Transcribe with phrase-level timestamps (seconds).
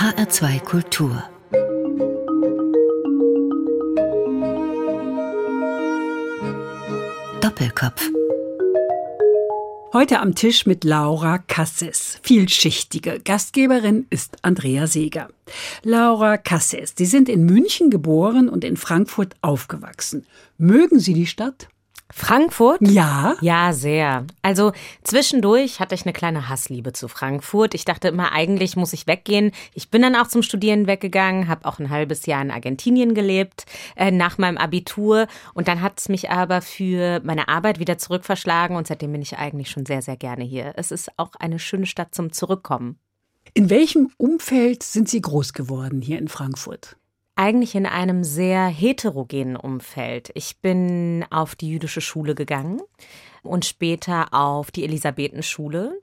[0.00, 1.22] HR2 Kultur
[7.42, 8.08] Doppelkopf
[9.92, 13.20] Heute am Tisch mit Laura Casses, vielschichtige.
[13.22, 15.28] Gastgeberin ist Andrea Seeger.
[15.82, 20.24] Laura Casses, Sie sind in München geboren und in Frankfurt aufgewachsen.
[20.56, 21.68] Mögen Sie die Stadt?
[22.12, 22.80] Frankfurt?
[22.82, 23.36] Ja.
[23.40, 24.26] Ja, sehr.
[24.42, 24.72] Also
[25.04, 27.74] zwischendurch hatte ich eine kleine Hassliebe zu Frankfurt.
[27.74, 29.52] Ich dachte immer, eigentlich muss ich weggehen.
[29.74, 33.66] Ich bin dann auch zum Studieren weggegangen, habe auch ein halbes Jahr in Argentinien gelebt
[33.96, 35.26] äh, nach meinem Abitur.
[35.54, 39.38] Und dann hat es mich aber für meine Arbeit wieder zurückverschlagen und seitdem bin ich
[39.38, 40.72] eigentlich schon sehr, sehr gerne hier.
[40.76, 42.98] Es ist auch eine schöne Stadt zum Zurückkommen.
[43.54, 46.96] In welchem Umfeld sind Sie groß geworden hier in Frankfurt?
[47.40, 50.30] Eigentlich in einem sehr heterogenen Umfeld.
[50.34, 52.82] Ich bin auf die jüdische Schule gegangen
[53.42, 56.02] und später auf die Elisabethenschule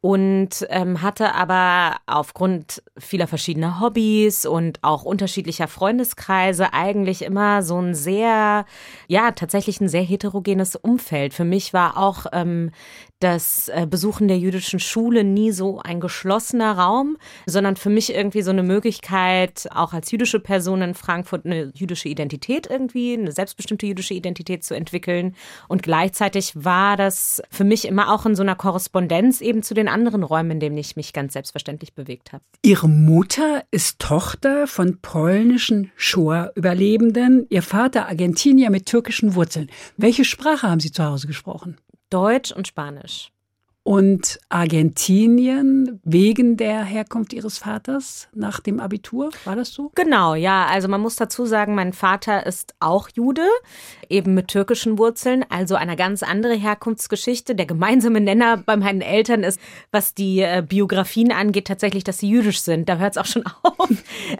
[0.00, 7.80] und ähm, hatte aber aufgrund vieler verschiedener Hobbys und auch unterschiedlicher Freundeskreise eigentlich immer so
[7.80, 8.66] ein sehr,
[9.08, 11.34] ja, tatsächlich ein sehr heterogenes Umfeld.
[11.34, 12.70] Für mich war auch ähm,
[13.20, 18.42] das äh, Besuchen der jüdischen Schule nie so ein geschlossener Raum, sondern für mich irgendwie
[18.42, 23.86] so eine Möglichkeit, auch als jüdische Person in Frankfurt eine jüdische Identität irgendwie, eine selbstbestimmte
[23.86, 25.34] jüdische Identität zu entwickeln.
[25.68, 29.88] Und gleichzeitig war das für mich immer auch in so einer Korrespondenz eben zu den
[29.88, 32.42] anderen Räumen, in denen ich mich ganz selbstverständlich bewegt habe.
[32.62, 39.70] Ihre Mutter ist Tochter von polnischen Shoah-Überlebenden, ihr Vater Argentinier mit türkischen Wurzeln.
[39.96, 41.78] Welche Sprache haben Sie zu Hause gesprochen?
[42.10, 43.32] Deutsch und Spanisch.
[43.86, 49.92] Und Argentinien wegen der Herkunft Ihres Vaters nach dem Abitur, war das so?
[49.94, 50.66] Genau, ja.
[50.66, 53.46] Also man muss dazu sagen, mein Vater ist auch Jude,
[54.08, 57.54] eben mit türkischen Wurzeln, also eine ganz andere Herkunftsgeschichte.
[57.54, 59.60] Der gemeinsame Nenner bei meinen Eltern ist,
[59.92, 62.88] was die äh, Biografien angeht, tatsächlich, dass sie jüdisch sind.
[62.88, 63.88] Da hört es auch schon auf.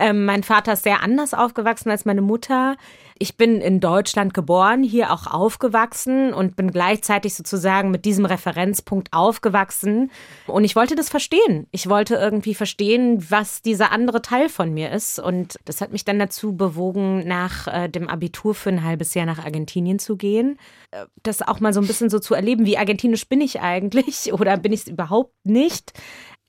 [0.00, 2.76] ähm, mein Vater ist sehr anders aufgewachsen als meine Mutter.
[3.18, 9.12] Ich bin in Deutschland geboren, hier auch aufgewachsen und bin gleichzeitig sozusagen mit diesem Referenzpunkt
[9.12, 10.10] aufgewachsen.
[10.46, 11.66] Und ich wollte das verstehen.
[11.70, 15.18] Ich wollte irgendwie verstehen, was dieser andere Teil von mir ist.
[15.18, 19.26] Und das hat mich dann dazu bewogen, nach äh, dem Abitur für ein halbes Jahr
[19.26, 20.58] nach Argentinien zu gehen.
[20.90, 24.32] Äh, das auch mal so ein bisschen so zu erleben, wie argentinisch bin ich eigentlich
[24.32, 25.92] oder bin ich es überhaupt nicht.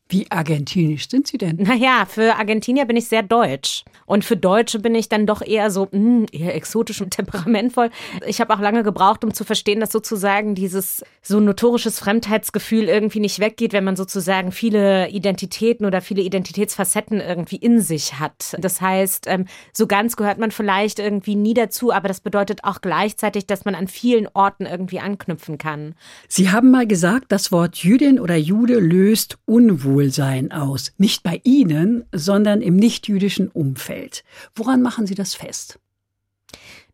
[0.09, 1.57] Wie argentinisch sind Sie denn?
[1.57, 3.83] Naja, für Argentinier bin ich sehr deutsch.
[4.05, 7.89] Und für Deutsche bin ich dann doch eher so, mh, hm, eher exotisch und temperamentvoll.
[8.25, 13.19] Ich habe auch lange gebraucht, um zu verstehen, dass sozusagen dieses so notorisches Fremdheitsgefühl irgendwie
[13.19, 18.55] nicht weggeht, wenn man sozusagen viele Identitäten oder viele Identitätsfacetten irgendwie in sich hat.
[18.59, 22.79] Das heißt, ähm, so ganz gehört man vielleicht irgendwie nie dazu, aber das bedeutet auch
[22.79, 25.95] gleichzeitig, dass man an vielen Orten irgendwie anknüpfen kann.
[26.29, 30.93] Sie haben mal gesagt, das Wort Jüdin oder Jude löst Unwohl Unwohlsein aus.
[30.99, 34.23] Nicht bei Ihnen, sondern im nichtjüdischen Umfeld.
[34.55, 35.79] Woran machen Sie das fest?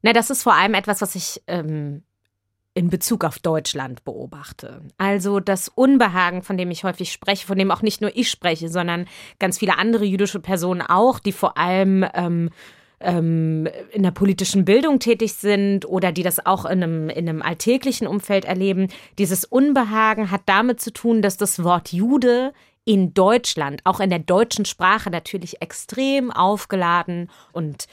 [0.01, 2.03] Na, das ist vor allem etwas, was ich ähm,
[2.73, 4.81] in Bezug auf Deutschland beobachte.
[4.97, 8.69] Also das Unbehagen, von dem ich häufig spreche, von dem auch nicht nur ich spreche,
[8.69, 9.05] sondern
[9.37, 12.51] ganz viele andere jüdische Personen auch, die vor allem ähm,
[13.01, 17.41] ähm, in der politischen Bildung tätig sind oder die das auch in einem, in einem
[17.41, 18.87] alltäglichen Umfeld erleben.
[19.17, 22.53] Dieses Unbehagen hat damit zu tun, dass das Wort Jude
[22.85, 27.87] in Deutschland, auch in der deutschen Sprache natürlich extrem aufgeladen und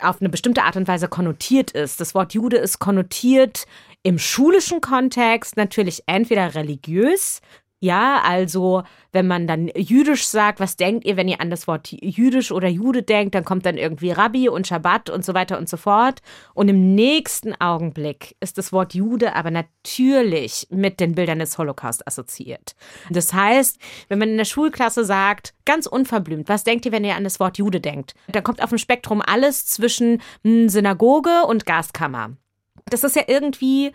[0.00, 2.00] auf eine bestimmte Art und Weise konnotiert ist.
[2.00, 3.66] Das Wort Jude ist konnotiert
[4.02, 7.40] im schulischen Kontext natürlich entweder religiös,
[7.80, 11.92] ja, also wenn man dann jüdisch sagt, was denkt ihr, wenn ihr an das Wort
[11.92, 15.68] jüdisch oder Jude denkt, dann kommt dann irgendwie Rabbi und Schabbat und so weiter und
[15.68, 16.20] so fort.
[16.54, 22.06] Und im nächsten Augenblick ist das Wort Jude aber natürlich mit den Bildern des Holocaust
[22.06, 22.74] assoziiert.
[23.10, 27.16] Das heißt, wenn man in der Schulklasse sagt, ganz unverblümt, was denkt ihr, wenn ihr
[27.16, 31.66] an das Wort Jude denkt, dann kommt auf dem Spektrum alles zwischen hm, Synagoge und
[31.66, 32.30] Gaskammer.
[32.88, 33.92] Das ist ja irgendwie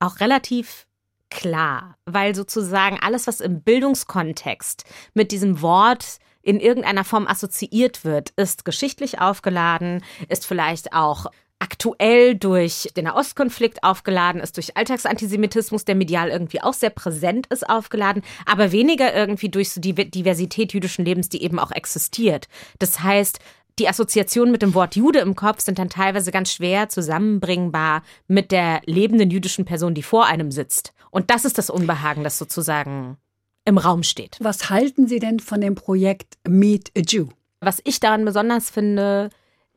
[0.00, 0.86] auch relativ
[1.34, 4.84] klar, weil sozusagen alles, was im Bildungskontext
[5.14, 11.26] mit diesem Wort in irgendeiner Form assoziiert wird, ist geschichtlich aufgeladen, ist vielleicht auch
[11.62, 17.68] aktuell durch den Nahostkonflikt aufgeladen ist, durch Alltagsantisemitismus, der medial irgendwie auch sehr präsent ist,
[17.68, 22.48] aufgeladen, aber weniger irgendwie durch so die Diversität jüdischen Lebens, die eben auch existiert.
[22.80, 23.38] Das heißt,
[23.78, 28.52] die Assoziationen mit dem Wort Jude im Kopf sind dann teilweise ganz schwer zusammenbringbar mit
[28.52, 30.92] der lebenden jüdischen Person, die vor einem sitzt.
[31.10, 33.16] Und das ist das Unbehagen, das sozusagen
[33.64, 34.38] im Raum steht.
[34.40, 37.28] Was halten Sie denn von dem Projekt Meet a Jew?
[37.60, 39.30] Was ich daran besonders finde,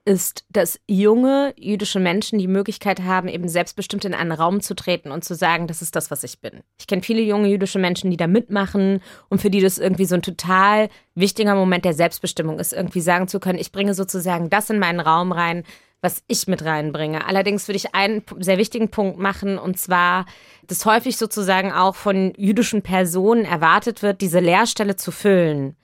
[0.06, 5.12] ist, dass junge jüdische Menschen die Möglichkeit haben, eben selbstbestimmt in einen Raum zu treten
[5.12, 6.62] und zu sagen, das ist das, was ich bin.
[6.78, 10.16] Ich kenne viele junge jüdische Menschen, die da mitmachen und für die das irgendwie so
[10.16, 14.70] ein total wichtiger Moment der Selbstbestimmung ist, irgendwie sagen zu können, ich bringe sozusagen das
[14.70, 15.64] in meinen Raum rein,
[16.06, 17.28] was ich mit reinbringe.
[17.28, 20.26] Allerdings würde ich einen sehr wichtigen Punkt machen, und zwar,
[20.68, 25.76] dass häufig sozusagen auch von jüdischen Personen erwartet wird, diese Leerstelle zu füllen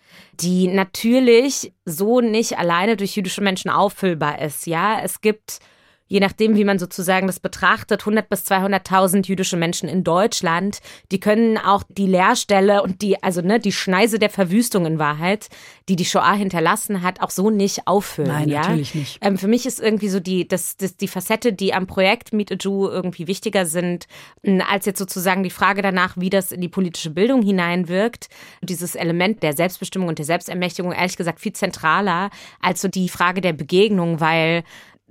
[0.41, 4.67] die natürlich so nicht alleine durch jüdische Menschen auffüllbar ist.
[4.67, 5.59] Ja, es gibt
[6.11, 11.21] je nachdem, wie man sozusagen das betrachtet, 100 bis 200.000 jüdische Menschen in Deutschland, die
[11.21, 15.47] können auch die Leerstelle und die, also ne, die Schneise der Verwüstung in Wahrheit,
[15.87, 18.27] die die Shoah hinterlassen hat, auch so nicht auffüllen.
[18.27, 18.59] Nein, ja?
[18.59, 19.19] natürlich nicht.
[19.21, 22.51] Ähm, für mich ist irgendwie so die, das, das, die Facette, die am Projekt Meet
[22.51, 24.07] a Jew irgendwie wichtiger sind,
[24.69, 28.27] als jetzt sozusagen die Frage danach, wie das in die politische Bildung hineinwirkt.
[28.61, 33.39] Dieses Element der Selbstbestimmung und der Selbstermächtigung, ehrlich gesagt, viel zentraler als so die Frage
[33.39, 34.65] der Begegnung, weil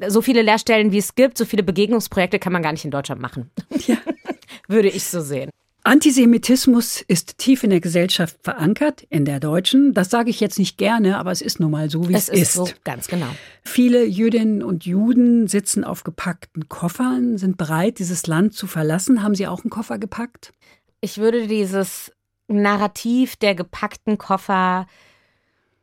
[0.08, 3.20] so viele Lehrstellen, wie es gibt, so viele Begegnungsprojekte kann man gar nicht in Deutschland
[3.20, 3.50] machen.
[3.86, 3.96] Ja.
[4.68, 5.50] Würde ich so sehen.
[5.82, 9.94] Antisemitismus ist tief in der Gesellschaft verankert, in der deutschen.
[9.94, 12.42] Das sage ich jetzt nicht gerne, aber es ist nun mal so, wie es, es
[12.42, 12.52] ist.
[12.52, 13.28] So, ganz genau.
[13.64, 19.22] Viele Jüdinnen und Juden sitzen auf gepackten Koffern, sind bereit, dieses Land zu verlassen.
[19.22, 20.52] Haben Sie auch einen Koffer gepackt?
[21.00, 22.12] Ich würde dieses
[22.46, 24.86] Narrativ der gepackten Koffer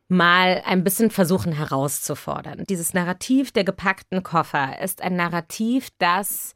[0.08, 2.64] mal ein bisschen versuchen herauszufordern.
[2.68, 6.54] Dieses Narrativ der gepackten Koffer ist ein Narrativ, das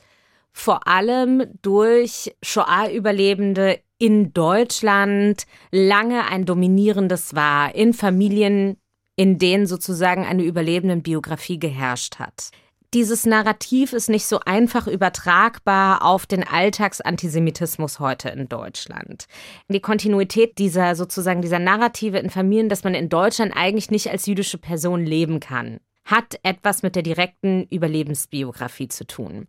[0.53, 8.77] vor allem durch Shoah-Überlebende in Deutschland lange ein dominierendes war, in Familien,
[9.17, 12.51] in denen sozusagen eine überlebenden Biografie geherrscht hat
[12.95, 19.27] dieses Narrativ ist nicht so einfach übertragbar auf den Alltagsantisemitismus heute in Deutschland.
[19.69, 24.27] Die Kontinuität dieser sozusagen dieser Narrative in Familien, dass man in Deutschland eigentlich nicht als
[24.27, 29.47] jüdische Person leben kann hat etwas mit der direkten Überlebensbiografie zu tun.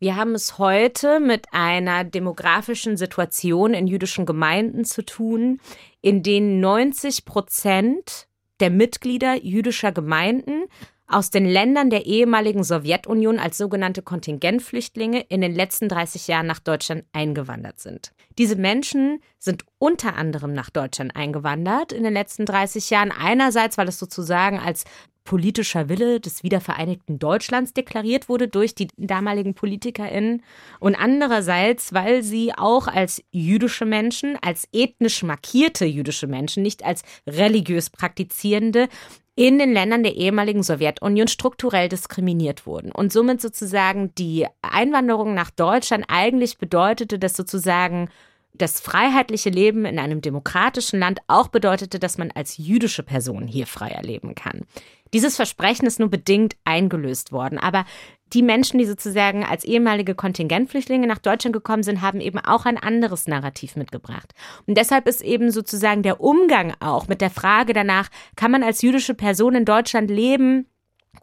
[0.00, 5.60] Wir haben es heute mit einer demografischen Situation in jüdischen Gemeinden zu tun,
[6.00, 8.26] in denen 90 Prozent
[8.58, 10.64] der Mitglieder jüdischer Gemeinden
[11.12, 16.60] aus den Ländern der ehemaligen Sowjetunion als sogenannte Kontingentflüchtlinge in den letzten 30 Jahren nach
[16.60, 18.12] Deutschland eingewandert sind.
[18.38, 23.12] Diese Menschen sind unter anderem nach Deutschland eingewandert in den letzten 30 Jahren.
[23.12, 24.84] Einerseits, weil es sozusagen als
[25.24, 30.42] politischer Wille des wiedervereinigten Deutschlands deklariert wurde durch die damaligen PolitikerInnen
[30.80, 37.02] und andererseits, weil sie auch als jüdische Menschen, als ethnisch markierte jüdische Menschen, nicht als
[37.26, 38.88] religiös praktizierende,
[39.34, 45.50] in den Ländern der ehemaligen Sowjetunion strukturell diskriminiert wurden und somit sozusagen die Einwanderung nach
[45.50, 48.10] Deutschland eigentlich bedeutete, dass sozusagen
[48.54, 53.66] das freiheitliche Leben in einem demokratischen Land auch bedeutete, dass man als jüdische Person hier
[53.66, 54.66] freier leben kann.
[55.14, 57.86] Dieses Versprechen ist nur bedingt eingelöst worden, aber
[58.32, 62.78] die Menschen, die sozusagen als ehemalige Kontingentflüchtlinge nach Deutschland gekommen sind, haben eben auch ein
[62.78, 64.32] anderes Narrativ mitgebracht.
[64.66, 68.82] Und deshalb ist eben sozusagen der Umgang auch mit der Frage danach, kann man als
[68.82, 70.66] jüdische Person in Deutschland leben,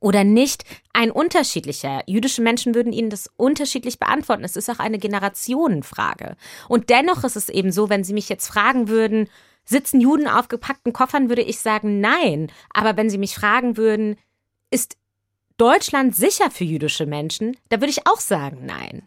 [0.01, 0.63] oder nicht
[0.93, 2.03] ein unterschiedlicher.
[2.05, 4.43] Jüdische Menschen würden Ihnen das unterschiedlich beantworten.
[4.43, 6.35] Es ist auch eine Generationenfrage.
[6.67, 9.27] Und dennoch ist es eben so, wenn Sie mich jetzt fragen würden,
[9.65, 12.51] sitzen Juden auf gepackten Koffern, würde ich sagen nein.
[12.73, 14.17] Aber wenn Sie mich fragen würden,
[14.71, 14.97] ist
[15.59, 17.57] Deutschland sicher für jüdische Menschen?
[17.67, 19.03] Da würde ich auch sagen, nein.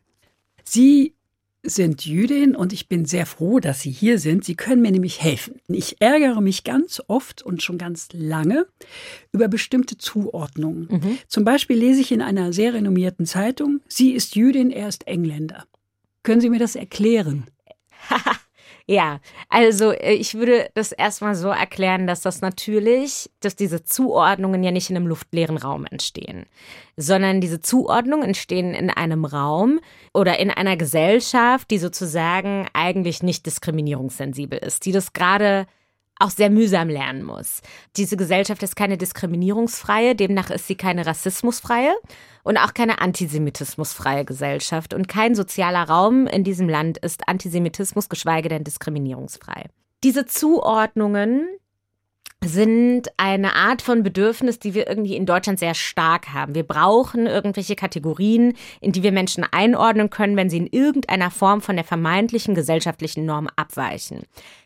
[0.65, 1.15] Sie
[1.63, 4.45] sind Jüdin und ich bin sehr froh, dass Sie hier sind.
[4.45, 5.61] Sie können mir nämlich helfen.
[5.69, 8.67] Ich ärgere mich ganz oft und schon ganz lange
[9.32, 10.89] über bestimmte Zuordnungen.
[10.91, 11.19] Mhm.
[11.27, 15.67] Zum Beispiel lese ich in einer sehr renommierten Zeitung, sie ist Jüdin, er ist Engländer.
[16.23, 17.47] Können Sie mir das erklären?
[18.93, 24.63] Ja, also äh, ich würde das erstmal so erklären, dass das natürlich, dass diese Zuordnungen
[24.63, 26.44] ja nicht in einem luftleeren Raum entstehen,
[26.99, 29.81] sondern diese Zuordnungen entstehen in einem Raum
[30.13, 35.67] oder in einer Gesellschaft, die sozusagen eigentlich nicht diskriminierungssensibel ist, die das gerade
[36.22, 37.60] auch sehr mühsam lernen muss.
[37.96, 41.94] Diese Gesellschaft ist keine diskriminierungsfreie, demnach ist sie keine rassismusfreie
[42.43, 44.94] und auch keine antisemitismusfreie Gesellschaft.
[44.94, 49.67] Und kein sozialer Raum in diesem Land ist Antisemitismus, geschweige denn diskriminierungsfrei.
[50.05, 51.46] Diese Zuordnungen
[52.44, 56.55] sind eine Art von Bedürfnis, die wir irgendwie in Deutschland sehr stark haben.
[56.55, 61.60] Wir brauchen irgendwelche Kategorien, in die wir Menschen einordnen können, wenn sie in irgendeiner Form
[61.60, 64.24] von der vermeintlichen gesellschaftlichen Norm abweichen.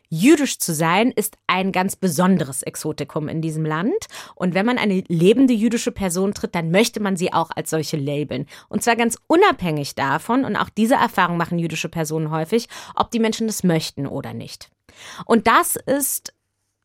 [0.08, 4.06] Jüdisch zu sein ist ein ganz besonderes Exotikum in diesem Land.
[4.34, 7.96] Und wenn man eine lebende jüdische Person tritt, dann möchte man sie auch als solche
[7.96, 8.46] labeln.
[8.68, 13.18] Und zwar ganz unabhängig davon, und auch diese Erfahrung machen jüdische Personen häufig, ob die
[13.18, 14.70] Menschen das möchten oder nicht.
[15.25, 16.32] Und das ist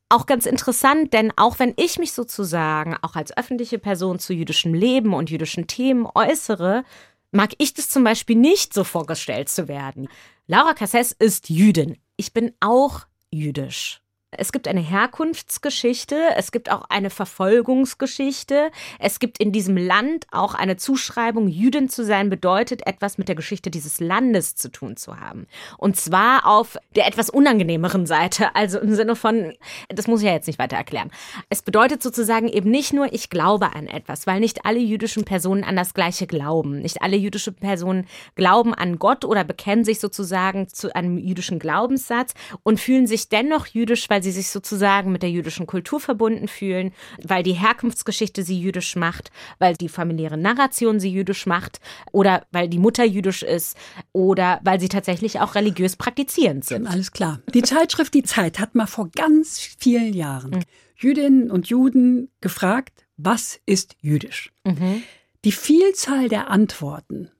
[0.09, 4.73] auch ganz interessant, denn auch wenn ich mich sozusagen auch als öffentliche Person zu jüdischem
[4.73, 6.83] Leben und jüdischen Themen äußere,
[7.31, 10.09] mag ich das zum Beispiel nicht, so vorgestellt zu werden.
[10.47, 11.97] Laura Casses ist Jüdin.
[12.17, 14.01] Ich bin auch jüdisch.
[14.38, 20.53] Es gibt eine Herkunftsgeschichte, es gibt auch eine Verfolgungsgeschichte, es gibt in diesem Land auch
[20.53, 25.19] eine Zuschreibung, Jüdin zu sein bedeutet, etwas mit der Geschichte dieses Landes zu tun zu
[25.19, 25.47] haben.
[25.77, 29.51] Und zwar auf der etwas unangenehmeren Seite, also im Sinne von,
[29.89, 31.11] das muss ich ja jetzt nicht weiter erklären.
[31.50, 35.65] Es bedeutet sozusagen eben nicht nur, ich glaube an etwas, weil nicht alle jüdischen Personen
[35.65, 36.79] an das Gleiche glauben.
[36.79, 42.33] Nicht alle jüdische Personen glauben an Gott oder bekennen sich sozusagen zu einem jüdischen Glaubenssatz
[42.63, 46.47] und fühlen sich dennoch jüdisch, weil weil sie sich sozusagen mit der jüdischen Kultur verbunden
[46.47, 51.79] fühlen, weil die Herkunftsgeschichte sie jüdisch macht, weil die familiäre Narration sie jüdisch macht
[52.11, 53.75] oder weil die Mutter jüdisch ist
[54.11, 56.85] oder weil sie tatsächlich auch religiös praktizierend sind.
[56.85, 57.39] Alles klar.
[57.51, 60.63] Die Zeitschrift Die Zeit hat mal vor ganz vielen Jahren mhm.
[60.95, 64.51] Jüdinnen und Juden gefragt, was ist jüdisch?
[64.65, 65.01] Mhm.
[65.45, 67.31] Die Vielzahl der Antworten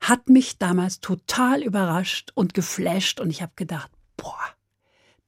[0.00, 4.38] hat mich damals total überrascht und geflasht und ich habe gedacht, boah,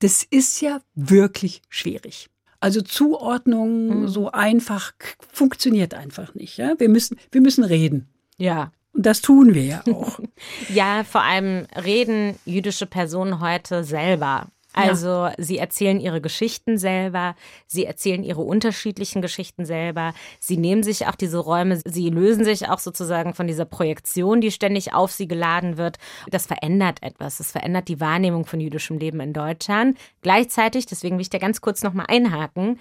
[0.02, 2.28] das ist ja wirklich schwierig.
[2.60, 4.08] Also Zuordnung mhm.
[4.08, 4.92] so einfach
[5.32, 6.56] funktioniert einfach nicht.
[6.58, 6.74] Ja?
[6.78, 8.08] Wir, müssen, wir müssen reden.
[8.36, 8.72] Ja.
[8.92, 10.20] Und das tun wir ja auch.
[10.72, 15.34] ja, vor allem reden jüdische Personen heute selber also ja.
[15.38, 17.34] sie erzählen ihre Geschichten selber,
[17.66, 22.68] sie erzählen ihre unterschiedlichen Geschichten selber, sie nehmen sich auch diese Räume, sie lösen sich
[22.68, 25.98] auch sozusagen von dieser Projektion, die ständig auf sie geladen wird.
[26.30, 29.98] Das verändert etwas, das verändert die Wahrnehmung von jüdischem Leben in Deutschland.
[30.20, 32.78] Gleichzeitig, deswegen will ich da ganz kurz nochmal einhaken,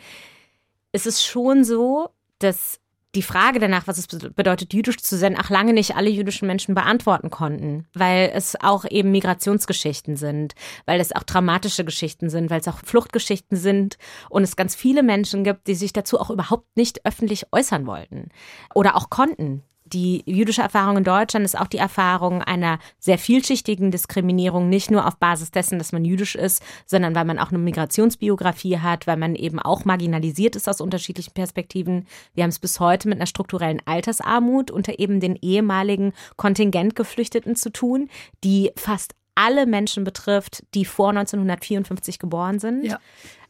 [0.92, 2.81] ist es schon so, dass
[3.16, 6.76] die Frage danach, was es bedeutet, jüdisch zu sein, auch lange nicht alle jüdischen Menschen
[6.76, 12.62] beantworten konnten, weil es auch eben Migrationsgeschichten sind, weil es auch dramatische Geschichten sind, weil
[12.62, 13.98] es auch Fluchtgeschichten sind
[14.30, 18.30] und es ganz viele Menschen gibt, die sich dazu auch überhaupt nicht öffentlich äußern wollten
[18.74, 23.92] oder auch konnten die jüdische Erfahrung in Deutschland ist auch die Erfahrung einer sehr vielschichtigen
[23.92, 27.58] Diskriminierung, nicht nur auf Basis dessen, dass man jüdisch ist, sondern weil man auch eine
[27.60, 32.08] Migrationsbiografie hat, weil man eben auch marginalisiert ist aus unterschiedlichen Perspektiven.
[32.34, 37.72] Wir haben es bis heute mit einer strukturellen Altersarmut unter eben den ehemaligen Kontingentgeflüchteten zu
[37.72, 38.10] tun,
[38.44, 42.86] die fast alle Menschen betrifft, die vor 1954 geboren sind.
[42.86, 43.00] Ja.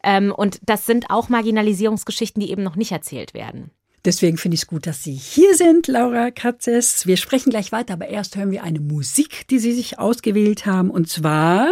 [0.04, 3.72] Ähm, und das sind auch Marginalisierungsgeschichten, die eben noch nicht erzählt werden.
[4.04, 7.06] Deswegen finde ich es gut, dass Sie hier sind, Laura Katzes.
[7.06, 10.90] Wir sprechen gleich weiter, aber erst hören wir eine Musik, die Sie sich ausgewählt haben,
[10.90, 11.72] und zwar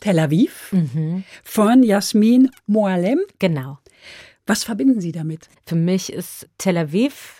[0.00, 1.24] Tel Aviv mhm.
[1.42, 3.20] von Jasmin Moalem.
[3.38, 3.78] Genau.
[4.46, 5.48] Was verbinden Sie damit?
[5.66, 7.39] Für mich ist Tel Aviv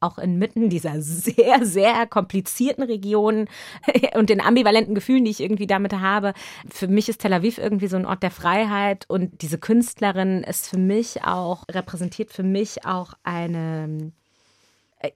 [0.00, 3.48] auch inmitten dieser sehr, sehr komplizierten Region
[4.14, 6.34] und den ambivalenten Gefühlen, die ich irgendwie damit habe.
[6.70, 10.68] Für mich ist Tel Aviv irgendwie so ein Ort der Freiheit und diese Künstlerin ist
[10.68, 14.12] für mich auch, repräsentiert für mich auch eine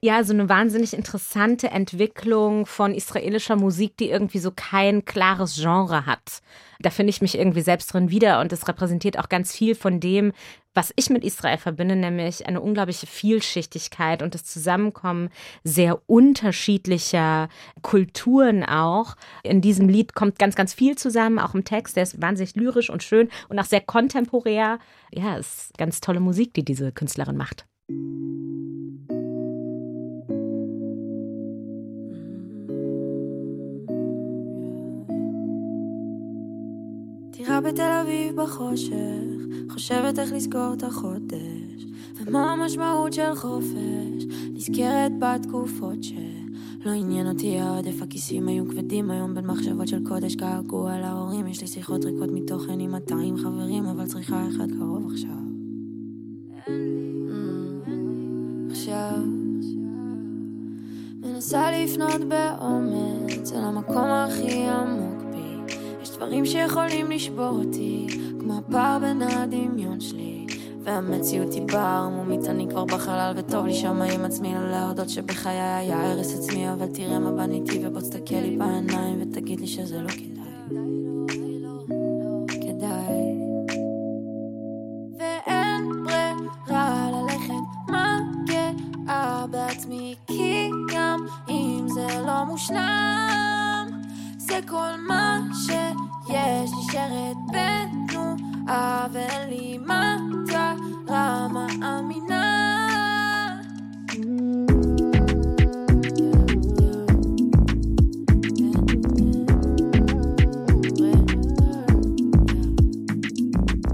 [0.01, 6.05] ja, so eine wahnsinnig interessante Entwicklung von israelischer Musik, die irgendwie so kein klares Genre
[6.05, 6.41] hat.
[6.79, 9.99] Da finde ich mich irgendwie selbst drin wieder und es repräsentiert auch ganz viel von
[9.99, 10.31] dem,
[10.73, 15.29] was ich mit Israel verbinde, nämlich eine unglaubliche Vielschichtigkeit und das Zusammenkommen
[15.63, 17.49] sehr unterschiedlicher
[17.81, 19.15] Kulturen auch.
[19.43, 21.95] In diesem Lied kommt ganz, ganz viel zusammen, auch im Text.
[21.97, 24.79] Der ist wahnsinnig lyrisch und schön und auch sehr kontemporär.
[25.11, 27.65] Ja, es ist ganz tolle Musik, die diese Künstlerin macht.
[37.43, 38.93] דירה בתל אביב בחושך,
[39.69, 41.85] חושבת איך לזכור את החודש,
[42.15, 49.45] ומה המשמעות של חופש, נזכרת בתקופות שלא עניין אותי העודף, הכיסים היו כבדים היום בין
[49.45, 54.47] מחשבות של קודש, געגוע להורים, יש לי שיחות ריקות מתוכן עם 200 חברים, אבל צריכה
[54.47, 55.43] אחד קרוב עכשיו.
[58.71, 59.19] עכשיו.
[61.21, 65.12] מנסה לפנות באומץ אל המקום הכי עמוק
[66.23, 68.07] דברים שיכולים לשבור אותי,
[68.39, 70.45] כמו הפער בין הדמיון שלי.
[70.83, 76.11] והמציאות היא בערמומית, אני כבר בחלל וטוב לי שמה עם עצמי לא להודות שבחיי היה
[76.11, 80.77] הרס עצמי, אבל תראה מה בניתי ובוא תסתכל לי בעיניים ותגיד לי שזה לא כדאי.
[82.47, 83.35] כדאי.
[85.19, 93.87] ואין ברירה ללכת מגעה בעצמי, כי גם אם זה לא מושלם,
[94.37, 95.32] זה כל מה
[96.93, 102.69] נשארת בתנועה ואין לי מטרה מאמינה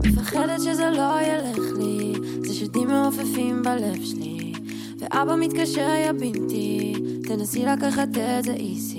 [0.05, 2.13] מפחדת שזה לא ילך לי,
[2.43, 4.53] זה שדים מעופפים בלב שלי,
[4.97, 8.98] ואבא מתקשר יא בנתי, תנסי לקחת את זה איסי.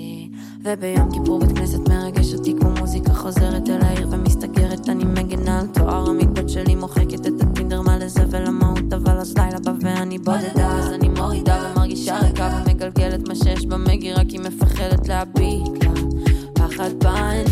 [0.63, 4.89] וביום כיפור בית כנסת מרגש אותי כמו מוזיקה חוזרת אל העיר ומסתגרת.
[4.89, 9.71] אני מגנה על תואר המידות שלי מוחקת את הטינדר מלא זבל המהות אבל הסטייל הבא
[9.81, 10.71] ואני בודדה.
[10.79, 15.91] אז אני מורידה ומרגישה ריקה ומגלגלת מה שיש במגירה כי מפחדת להביט לה.
[16.53, 17.50] פחד בעיניים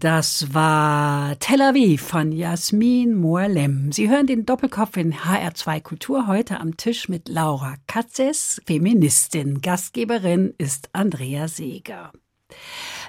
[0.00, 3.92] Das war Tel Aviv von Jasmin Moalem.
[3.92, 9.60] Sie hören den Doppelkopf in HR2 Kultur heute am Tisch mit Laura Katzes, Feministin.
[9.60, 12.12] Gastgeberin ist Andrea Seeger.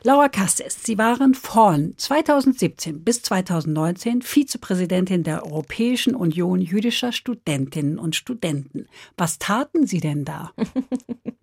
[0.04, 8.18] Laura Katzes, Sie waren von 2017 bis 2019 Vizepräsidentin der Europäischen Union jüdischer Studentinnen und
[8.18, 8.88] Studenten.
[9.16, 10.52] Was taten Sie denn da?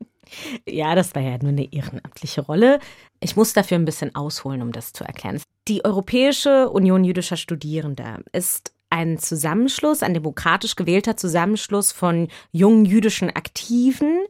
[0.69, 2.79] Ja, das war ja nur eine ehrenamtliche Rolle.
[3.21, 5.41] Ich muss dafür ein bisschen ausholen, um das zu erklären.
[5.67, 13.31] Die Europäische Union jüdischer Studierender ist ein Zusammenschluss, ein demokratisch gewählter Zusammenschluss von jungen jüdischen
[13.31, 14.25] Aktiven,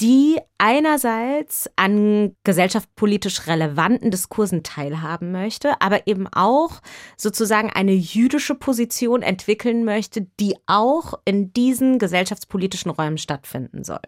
[0.00, 6.80] die einerseits an gesellschaftspolitisch relevanten Diskursen teilhaben möchte, aber eben auch
[7.16, 14.00] sozusagen eine jüdische Position entwickeln möchte, die auch in diesen gesellschaftspolitischen Räumen stattfinden soll.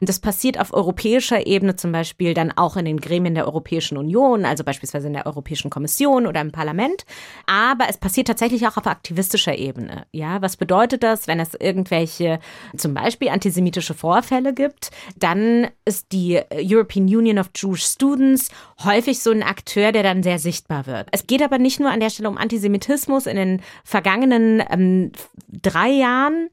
[0.00, 3.96] Und das passiert auf europäischer Ebene zum Beispiel dann auch in den Gremien der Europäischen
[3.96, 7.04] Union, also beispielsweise in der Europäischen Kommission oder im Parlament.
[7.46, 10.06] Aber es passiert tatsächlich auch auf aktivistischer Ebene.
[10.10, 12.40] Ja, was bedeutet das, wenn es irgendwelche
[12.76, 14.90] zum Beispiel antisemitische Vorfälle gibt?
[15.32, 18.50] Dann ist die European Union of Jewish Students
[18.84, 21.08] häufig so ein Akteur, der dann sehr sichtbar wird.
[21.10, 23.24] Es geht aber nicht nur an der Stelle um Antisemitismus.
[23.24, 25.12] In den vergangenen ähm,
[25.48, 26.50] drei Jahren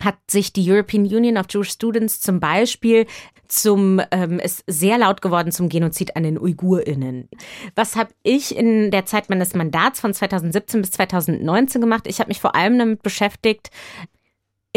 [0.00, 3.06] hat sich die European Union of Jewish Students zum Beispiel
[3.46, 7.28] zum ähm, ist sehr laut geworden zum Genozid an den Uigurinnen.
[7.76, 12.08] Was habe ich in der Zeit meines Mandats von 2017 bis 2019 gemacht?
[12.08, 13.70] Ich habe mich vor allem damit beschäftigt,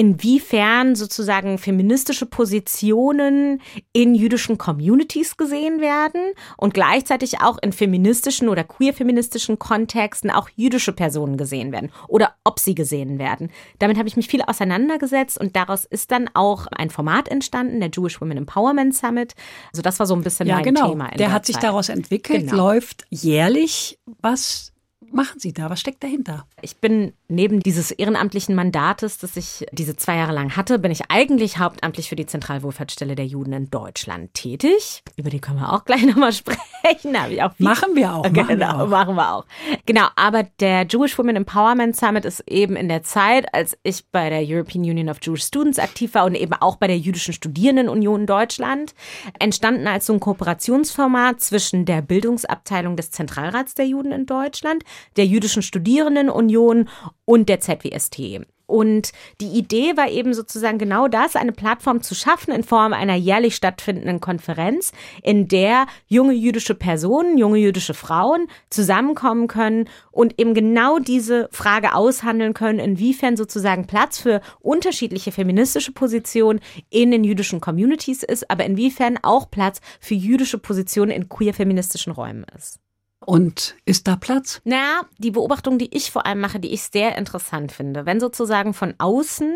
[0.01, 3.61] inwiefern sozusagen feministische Positionen
[3.93, 10.91] in jüdischen Communities gesehen werden und gleichzeitig auch in feministischen oder queer-feministischen Kontexten auch jüdische
[10.91, 13.51] Personen gesehen werden oder ob sie gesehen werden.
[13.77, 17.91] Damit habe ich mich viel auseinandergesetzt und daraus ist dann auch ein Format entstanden, der
[17.95, 19.35] Jewish Women Empowerment Summit.
[19.71, 20.89] Also das war so ein bisschen ja, mein genau.
[20.89, 21.09] Thema.
[21.09, 22.55] der, der hat sich daraus entwickelt, genau.
[22.55, 23.99] läuft jährlich.
[24.19, 24.71] Was
[25.13, 25.69] machen Sie da?
[25.69, 26.45] Was steckt dahinter?
[26.61, 31.09] Ich bin neben dieses ehrenamtlichen Mandates, das ich diese zwei Jahre lang hatte, bin ich
[31.09, 35.03] eigentlich hauptamtlich für die Zentralwohlfahrtsstelle der Juden in Deutschland tätig.
[35.15, 37.19] Über die können wir auch gleich nochmal sprechen.
[37.19, 38.23] Habe ich auch machen wir auch.
[38.23, 38.87] Machen genau, wir auch.
[38.87, 39.45] machen wir auch.
[39.85, 44.29] Genau, aber der Jewish Women Empowerment Summit ist eben in der Zeit, als ich bei
[44.29, 48.25] der European Union of Jewish Students aktiv war und eben auch bei der Jüdischen Studierendenunion
[48.25, 48.93] Deutschland,
[49.39, 54.83] entstanden als so ein Kooperationsformat zwischen der Bildungsabteilung des Zentralrats der Juden in Deutschland,
[55.17, 56.89] der Jüdischen Studierendenunion
[57.25, 58.41] und der ZWST.
[58.71, 59.11] Und
[59.41, 63.55] die Idee war eben sozusagen genau das, eine Plattform zu schaffen in Form einer jährlich
[63.55, 70.99] stattfindenden Konferenz, in der junge jüdische Personen, junge jüdische Frauen zusammenkommen können und eben genau
[70.99, 78.23] diese Frage aushandeln können, inwiefern sozusagen Platz für unterschiedliche feministische Positionen in den jüdischen Communities
[78.23, 82.79] ist, aber inwiefern auch Platz für jüdische Positionen in queer-feministischen Räumen ist.
[83.23, 84.61] Und ist da Platz?
[84.63, 88.73] Na, die Beobachtung, die ich vor allem mache, die ich sehr interessant finde, wenn sozusagen
[88.73, 89.53] von außen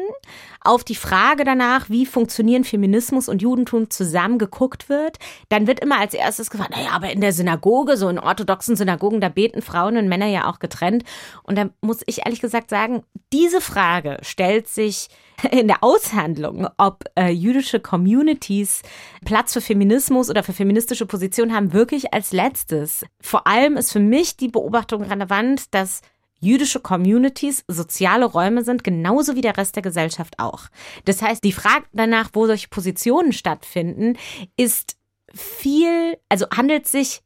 [0.62, 5.18] auf die Frage danach, wie funktionieren Feminismus und Judentum zusammen geguckt wird,
[5.50, 9.20] dann wird immer als erstes gefragt, naja, aber in der Synagoge, so in orthodoxen Synagogen,
[9.20, 11.04] da beten Frauen und Männer ja auch getrennt.
[11.42, 13.02] Und da muss ich ehrlich gesagt sagen,
[13.34, 15.10] diese Frage stellt sich
[15.52, 18.82] in der Aushandlung, ob äh, jüdische Communities
[19.26, 23.06] Platz für Feminismus oder für feministische Positionen haben, wirklich als letztes.
[23.22, 26.02] Vor allem ist für mich die Beobachtung relevant, dass
[26.40, 30.66] jüdische Communities soziale Räume sind, genauso wie der Rest der Gesellschaft auch.
[31.06, 34.18] Das heißt, die Frage danach, wo solche Positionen stattfinden,
[34.58, 34.98] ist
[35.34, 37.22] viel, also handelt sich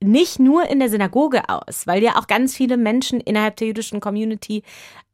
[0.00, 4.00] nicht nur in der Synagoge aus, weil ja auch ganz viele Menschen innerhalb der jüdischen
[4.00, 4.62] Community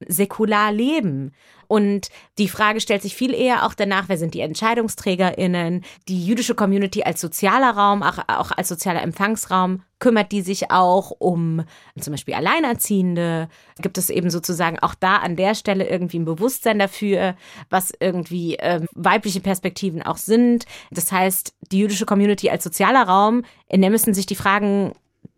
[0.07, 1.33] säkular leben.
[1.75, 2.09] Und
[2.39, 5.85] die Frage stellt sich viel eher auch danach, wer sind die EntscheidungsträgerInnen?
[6.07, 11.11] Die jüdische Community als sozialer Raum, auch, auch als sozialer Empfangsraum, kümmert die sich auch
[11.19, 11.65] um
[11.99, 13.49] zum Beispiel Alleinerziehende?
[13.81, 17.35] Gibt es eben sozusagen auch da an der Stelle irgendwie ein Bewusstsein dafür,
[17.71, 20.67] was irgendwie äh, weibliche Perspektiven auch sind?
[20.93, 24.93] Das heißt, die jüdische Community als sozialer Raum, in der müssen sich die Fragen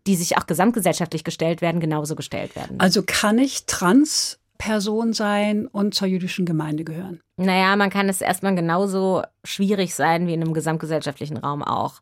[0.05, 2.79] die sich auch gesamtgesellschaftlich gestellt werden, genauso gestellt werden.
[2.79, 7.21] Also kann ich trans Person sein und zur jüdischen Gemeinde gehören?
[7.37, 12.01] Naja, man kann es erstmal genauso schwierig sein wie in einem gesamtgesellschaftlichen Raum auch.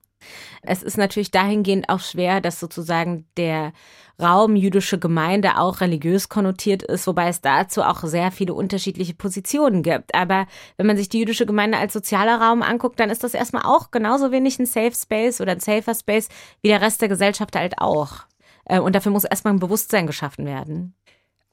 [0.62, 3.74] Es ist natürlich dahingehend auch schwer, dass sozusagen der
[4.22, 9.84] Raum jüdische Gemeinde auch religiös konnotiert ist, wobei es dazu auch sehr viele unterschiedliche Positionen
[9.84, 10.15] gibt.
[10.15, 13.63] Aber wenn man sich die jüdische Gemeinde als sozialer Raum anguckt, dann ist das erstmal
[13.63, 16.30] auch genauso wenig ein Safe Space oder ein safer Space
[16.62, 18.26] wie der Rest der Gesellschaft halt auch.
[18.65, 20.96] Äh, und dafür muss erstmal ein Bewusstsein geschaffen werden.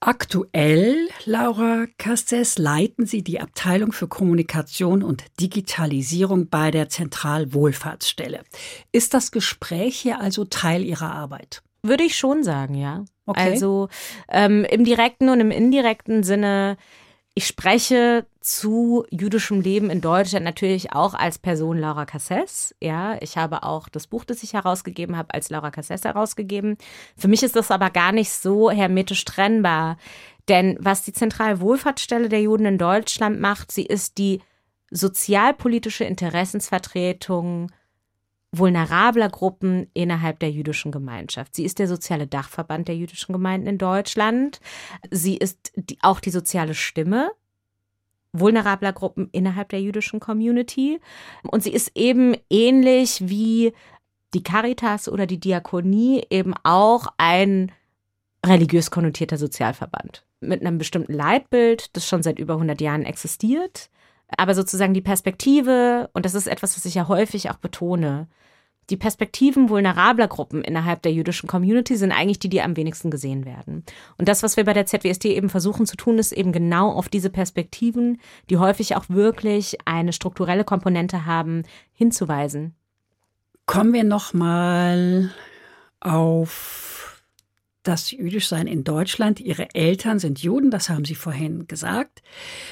[0.04, 8.40] Aktuell, Laura Castes, leiten Sie die Abteilung für Kommunikation und Digitalisierung bei der Zentralwohlfahrtsstelle.
[8.90, 11.62] Ist das Gespräch hier also Teil Ihrer Arbeit?
[11.84, 13.04] Würde ich schon sagen, ja.
[13.26, 13.52] Okay.
[13.52, 13.88] Also
[14.28, 16.78] ähm, im direkten und im indirekten Sinne
[17.34, 22.74] ich spreche zu jüdischem Leben in Deutschland natürlich auch als Person Laura Casses.
[22.80, 26.76] Ja, ich habe auch das Buch, das ich herausgegeben habe, als Laura Casses herausgegeben.
[27.16, 29.96] Für mich ist das aber gar nicht so hermetisch trennbar.
[30.48, 34.42] Denn was die Zentralwohlfahrtsstelle der Juden in Deutschland macht, sie ist die
[34.90, 37.70] sozialpolitische Interessensvertretung
[38.52, 41.54] vulnerabler Gruppen innerhalb der jüdischen Gemeinschaft.
[41.54, 44.60] Sie ist der soziale Dachverband der jüdischen Gemeinden in Deutschland.
[45.10, 47.32] Sie ist die, auch die soziale Stimme
[48.32, 51.00] vulnerabler Gruppen innerhalb der jüdischen Community.
[51.42, 53.72] Und sie ist eben ähnlich wie
[54.34, 57.70] die Caritas oder die Diakonie eben auch ein
[58.44, 63.90] religiös konnotierter Sozialverband mit einem bestimmten Leitbild, das schon seit über 100 Jahren existiert.
[64.36, 68.28] Aber sozusagen die Perspektive, und das ist etwas, was ich ja häufig auch betone,
[68.90, 73.44] die Perspektiven vulnerabler Gruppen innerhalb der jüdischen Community sind eigentlich die, die am wenigsten gesehen
[73.44, 73.84] werden.
[74.18, 77.08] Und das, was wir bei der ZWST eben versuchen zu tun, ist eben genau auf
[77.08, 82.74] diese Perspektiven, die häufig auch wirklich eine strukturelle Komponente haben, hinzuweisen.
[83.66, 85.30] Kommen wir noch mal
[86.00, 87.01] auf
[87.82, 89.40] das Jüdischsein in Deutschland.
[89.40, 92.22] Ihre Eltern sind Juden, das haben Sie vorhin gesagt.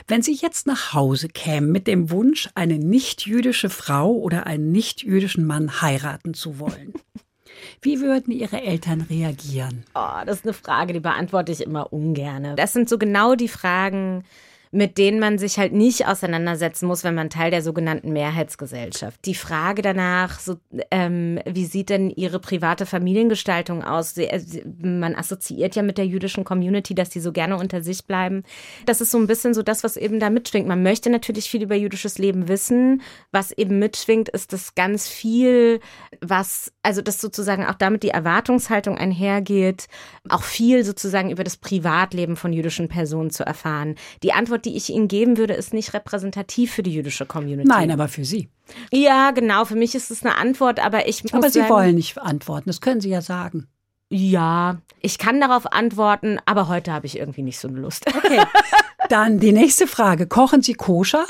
[0.06, 5.46] Wenn Sie jetzt nach Hause kämen mit dem Wunsch, eine nicht-jüdische Frau oder einen nicht-jüdischen
[5.46, 6.94] Mann heiraten zu wollen,
[7.82, 9.84] wie würden Ihre Eltern reagieren?
[9.94, 12.56] Oh, das ist eine Frage, die beantworte ich immer ungern.
[12.56, 14.24] Das sind so genau die Fragen,
[14.72, 19.18] mit denen man sich halt nicht auseinandersetzen muss, wenn man Teil der sogenannten Mehrheitsgesellschaft.
[19.24, 20.58] Die Frage danach, so,
[20.92, 24.14] ähm, wie sieht denn ihre private Familiengestaltung aus?
[24.14, 24.40] Sie, äh,
[24.80, 28.44] man assoziiert ja mit der jüdischen Community, dass die so gerne unter sich bleiben.
[28.86, 30.68] Das ist so ein bisschen so das, was eben da mitschwingt.
[30.68, 33.02] Man möchte natürlich viel über jüdisches Leben wissen.
[33.32, 35.80] Was eben mitschwingt, ist das ganz viel,
[36.20, 39.88] was, also das sozusagen auch damit die Erwartungshaltung einhergeht,
[40.28, 43.96] auch viel sozusagen über das Privatleben von jüdischen Personen zu erfahren.
[44.22, 47.68] Die Antwort Antwort, die ich Ihnen geben würde, ist nicht repräsentativ für die jüdische Community.
[47.68, 48.48] Nein, aber für Sie.
[48.92, 49.64] Ja, genau.
[49.64, 51.22] Für mich ist es eine Antwort, aber ich.
[51.34, 52.68] Aber Sie sagen, wollen nicht antworten.
[52.68, 53.66] Das können Sie ja sagen.
[54.10, 58.06] Ja, ich kann darauf antworten, aber heute habe ich irgendwie nicht so eine Lust.
[58.08, 58.42] Okay.
[59.08, 60.26] Dann die nächste Frage.
[60.26, 61.26] Kochen Sie koscher?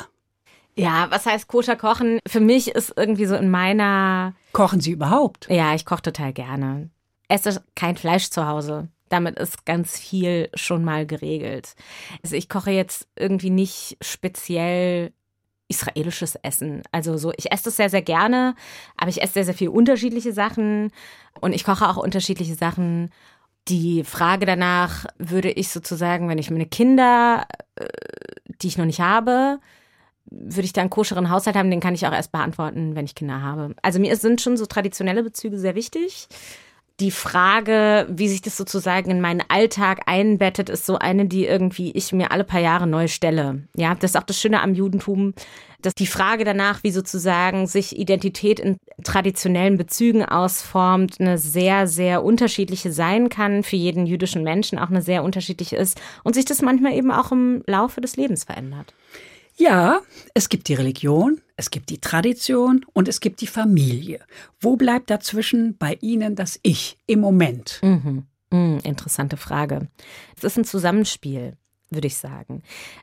[0.77, 2.21] Ja, was heißt koscher kochen?
[2.27, 4.35] Für mich ist irgendwie so in meiner.
[4.53, 5.47] Kochen Sie überhaupt?
[5.51, 6.89] Ja, ich koche total gerne.
[7.29, 8.89] Esse kein Fleisch zu Hause.
[9.11, 11.75] Damit ist ganz viel schon mal geregelt.
[12.23, 15.13] Also ich koche jetzt irgendwie nicht speziell
[15.69, 16.83] israelisches Essen.
[16.93, 18.55] Also so, ich esse das sehr, sehr gerne,
[18.97, 20.91] aber ich esse sehr, sehr viele unterschiedliche Sachen
[21.41, 23.11] und ich koche auch unterschiedliche Sachen.
[23.69, 27.47] Die Frage danach würde ich sozusagen, wenn ich meine Kinder,
[27.77, 27.87] äh,
[28.63, 29.61] die ich noch nicht habe,
[30.31, 33.15] würde ich da einen koscheren Haushalt haben, den kann ich auch erst beantworten, wenn ich
[33.15, 33.75] Kinder habe.
[33.83, 36.29] Also mir sind schon so traditionelle Bezüge sehr wichtig
[37.01, 41.91] die Frage, wie sich das sozusagen in meinen Alltag einbettet, ist so eine, die irgendwie
[41.93, 43.63] ich mir alle paar Jahre neu stelle.
[43.77, 45.35] Ja, das ist auch das Schöne am Judentum,
[45.81, 52.23] dass die Frage danach, wie sozusagen sich Identität in traditionellen Bezügen ausformt, eine sehr, sehr
[52.23, 56.61] unterschiedliche sein kann, für jeden jüdischen Menschen auch eine sehr unterschiedliche ist und sich das
[56.61, 58.93] manchmal eben auch im Laufe des Lebens verändert.
[59.61, 60.01] Ja,
[60.33, 64.21] es gibt die Religion, es gibt die Tradition und es gibt die Familie.
[64.59, 67.79] Wo bleibt dazwischen bei Ihnen das Ich im Moment?
[67.83, 68.25] Mhm.
[68.51, 69.89] Mhm, interessante Frage.
[70.35, 71.59] Es ist ein Zusammenspiel,
[71.91, 72.63] würde ich sagen.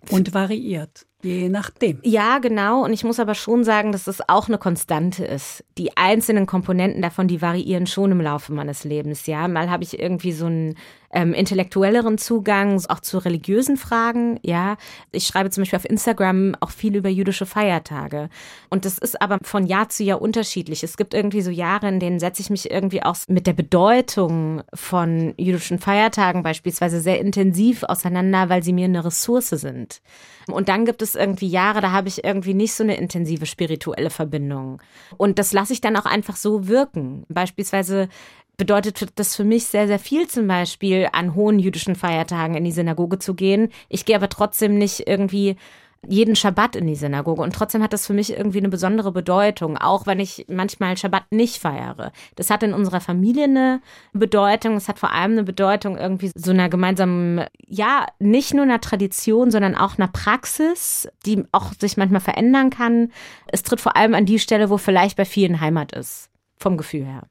[0.10, 1.06] Und variiert.
[1.22, 2.00] Je nachdem.
[2.04, 2.84] Ja, genau.
[2.86, 5.64] Und ich muss aber schon sagen, dass es auch eine Konstante ist.
[5.78, 9.28] Die einzelnen Komponenten davon, die variieren schon im Laufe meines Lebens.
[9.28, 10.76] Ja, mal habe ich irgendwie so einen
[11.12, 14.40] ähm, intellektuelleren Zugang, auch zu religiösen Fragen.
[14.44, 14.78] Ja,
[15.12, 18.30] ich schreibe zum Beispiel auf Instagram auch viel über jüdische Feiertage.
[18.70, 20.84] Und das ist aber von Jahr zu Jahr unterschiedlich.
[20.84, 24.64] Es gibt irgendwie so Jahre, in denen setze ich mich irgendwie auch mit der Bedeutung
[24.74, 30.02] von jüdischen Feiertagen beispielsweise sehr intensiv auseinander, weil sie mir eine Ressource sind.
[30.48, 34.10] Und dann gibt es irgendwie Jahre, da habe ich irgendwie nicht so eine intensive spirituelle
[34.10, 34.82] Verbindung.
[35.18, 37.26] Und das lasse ich dann auch einfach so wirken.
[37.28, 38.08] Beispielsweise
[38.58, 42.72] bedeutet das für mich sehr, sehr viel zum Beispiel an hohen jüdischen Feiertagen in die
[42.72, 43.70] Synagoge zu gehen.
[43.88, 45.56] Ich gehe aber trotzdem nicht irgendwie
[46.08, 47.42] jeden Schabbat in die Synagoge.
[47.42, 51.32] Und trotzdem hat das für mich irgendwie eine besondere Bedeutung, auch wenn ich manchmal Schabbat
[51.32, 52.12] nicht feiere.
[52.36, 53.82] Das hat in unserer Familie eine
[54.14, 54.76] Bedeutung.
[54.76, 59.52] Es hat vor allem eine Bedeutung irgendwie so einer gemeinsamen, ja, nicht nur einer Tradition,
[59.52, 63.12] sondern auch einer Praxis, die auch sich manchmal verändern kann.
[63.48, 67.06] Es tritt vor allem an die Stelle, wo vielleicht bei vielen Heimat ist, vom Gefühl
[67.06, 67.24] her.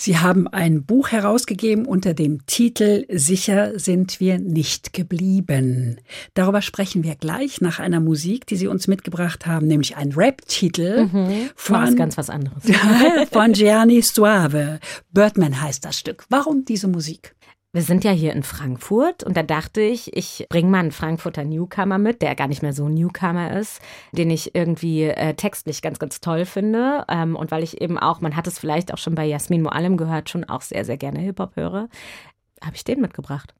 [0.00, 5.98] Sie haben ein Buch herausgegeben unter dem Titel Sicher sind wir nicht geblieben.
[6.34, 11.08] Darüber sprechen wir gleich nach einer Musik, die Sie uns mitgebracht haben, nämlich ein Rap-Titel
[11.12, 11.50] mhm.
[11.56, 12.62] von ganz was anderes.
[13.32, 14.78] von Gianni Suave.
[15.10, 16.26] Birdman heißt das Stück.
[16.28, 17.34] Warum diese Musik?
[17.78, 21.44] Wir sind ja hier in Frankfurt und da dachte ich, ich bringe mal einen Frankfurter
[21.44, 25.80] Newcomer mit, der gar nicht mehr so ein Newcomer ist, den ich irgendwie äh, textlich
[25.80, 27.04] ganz, ganz toll finde.
[27.08, 29.96] Ähm, und weil ich eben auch, man hat es vielleicht auch schon bei Jasmin Moallem
[29.96, 31.88] gehört, schon auch sehr, sehr gerne Hip-Hop höre,
[32.64, 33.54] habe ich den mitgebracht.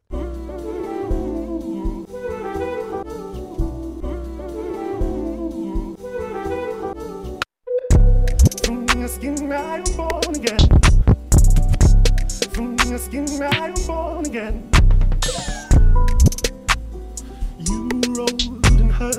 [9.09, 10.78] Skin right born again
[12.99, 14.71] your skin right born again.
[17.59, 18.43] You rode
[18.81, 19.15] and hurt.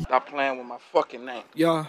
[0.00, 1.42] Stop playing with my fucking name.
[1.54, 1.86] Yeah.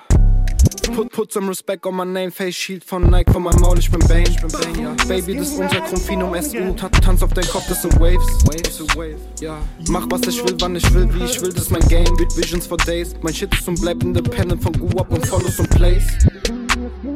[0.93, 3.91] Put, put some respect on my name, Face Shield von Nike, von meinem Maul, ich
[3.91, 5.05] bin Bane, ich bin Bane, ja.
[5.05, 9.59] Baby, das Untergrund, Finum SU, tanz auf dein Kopf, das sind Waves, Waves, Wave, ja.
[9.89, 12.35] Mach was ich will, wann ich will, wie ich will, das ist mein Game, with
[12.37, 16.05] Visions for Days, mein Shit ist und bleibt independent von Guap und Follows und Plays.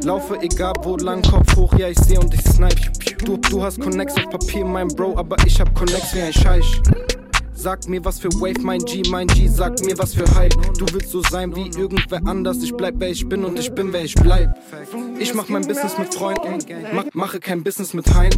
[0.04, 2.92] Laufe egal wo lang, Kopf hoch, ja ich seh und ich snipe.
[3.26, 6.82] Du, du hast Connects auf Papier, mein Bro, aber ich hab Connects wie ein Scheich.
[7.54, 10.56] Sag mir was für Wave, mein G, mein G, sag mir was für Hype.
[10.80, 12.58] Du willst so sein wie irgendwer anders.
[12.64, 14.58] Ich bleib wer ich bin und ich bin wer ich bleib.
[15.20, 16.58] Ich mach mein Business mit Freunden,
[16.94, 18.32] mach, mache kein Business mit Hein.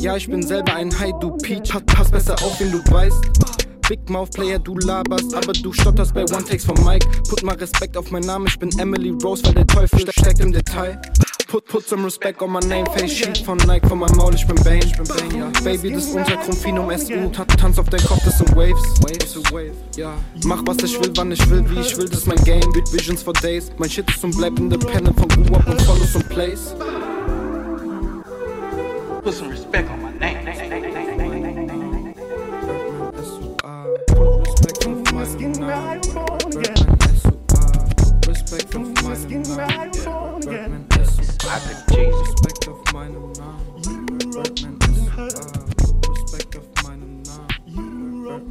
[0.00, 3.59] Ja, ich bin selber ein High, du Peach, pass besser auf, wenn du weißt.
[3.90, 7.04] Big Mouth Player, du laberst, aber du stotterst bei One Takes von Mike.
[7.28, 10.52] Put mal Respekt auf meinen Namen, ich bin Emily Rose, weil der Teufel steckt im
[10.52, 11.02] Detail.
[11.48, 14.46] Put, put some respect on my name, Face Sheet von Nike, von meinem Maul, ich
[14.46, 14.78] bin Bane.
[14.84, 15.50] Ich bin Bane ja.
[15.64, 18.80] Baby, das Untergrund, Finum SU, tanz auf dein Kopf, das sind Waves.
[19.02, 20.14] Waves, wave, ja.
[20.44, 22.72] Mach was ich will, wann ich will, wie ich will, das ist mein Game.
[22.92, 26.76] Visions for Days, mein Shit ist und bleibt independent von Go-Up und Follows und Plays.
[29.24, 30.89] Put some respect on my name.
[38.50, 40.86] Respect of my skin right born again.
[40.90, 42.28] I could Jesus.
[42.34, 43.12] Respect of mine
[43.84, 43.96] You
[44.34, 45.38] wrote and hurt.
[46.08, 47.24] Respect of mine
[47.68, 48.50] You wrote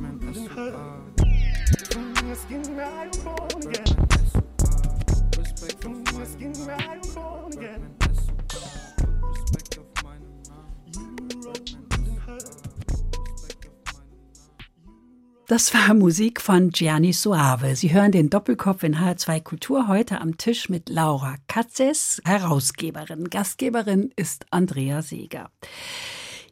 [15.50, 17.76] Das war Musik von Gianni Suave.
[17.76, 23.32] Sie hören den Doppelkopf in H2 Kultur heute am Tisch mit Laura Katzes, Herausgeberin.
[23.32, 25.50] Gastgeberin ist Andrea Seeger.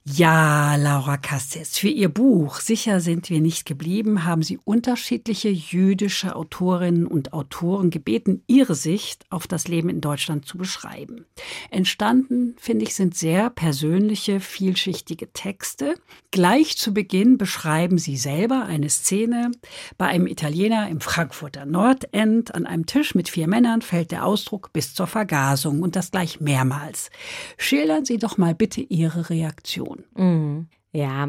[0.09, 6.37] Ja, Laura Castes, für ihr Buch Sicher sind wir nicht geblieben, haben sie unterschiedliche jüdische
[6.37, 11.25] Autorinnen und Autoren gebeten, ihre Sicht auf das Leben in Deutschland zu beschreiben.
[11.71, 15.95] Entstanden, finde ich, sind sehr persönliche, vielschichtige Texte.
[16.31, 19.51] Gleich zu Beginn beschreiben sie selber eine Szene.
[19.97, 24.71] Bei einem Italiener im Frankfurter Nordend an einem Tisch mit vier Männern fällt der Ausdruck
[24.71, 27.09] bis zur Vergasung und das gleich mehrmals.
[27.57, 29.96] Schildern Sie doch mal bitte Ihre Reaktion.
[29.97, 30.57] Situation.
[30.57, 30.67] Mhm.
[30.93, 31.27] Ja,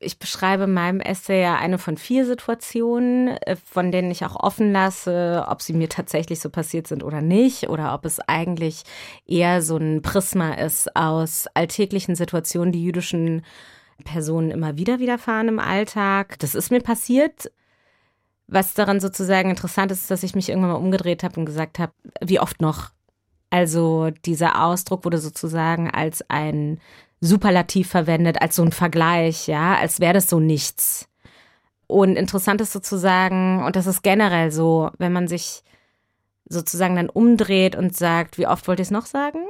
[0.00, 4.36] ich beschreibe in meinem Essay ja eine von vier Situationen, äh, von denen ich auch
[4.36, 8.84] offen lasse, ob sie mir tatsächlich so passiert sind oder nicht, oder ob es eigentlich
[9.26, 13.44] eher so ein Prisma ist aus alltäglichen Situationen, die jüdischen
[14.04, 16.38] Personen immer wieder widerfahren im Alltag.
[16.38, 17.50] Das ist mir passiert.
[18.46, 21.78] Was daran sozusagen interessant ist, ist, dass ich mich irgendwann mal umgedreht habe und gesagt
[21.78, 22.90] habe, wie oft noch?
[23.50, 26.80] Also dieser Ausdruck wurde sozusagen als ein
[27.20, 31.08] Superlativ verwendet, als so ein Vergleich, ja, als wäre das so nichts.
[31.86, 35.62] Und interessant ist sozusagen, und das ist generell so, wenn man sich
[36.48, 39.40] sozusagen dann umdreht und sagt, wie oft wollt ihr es noch sagen?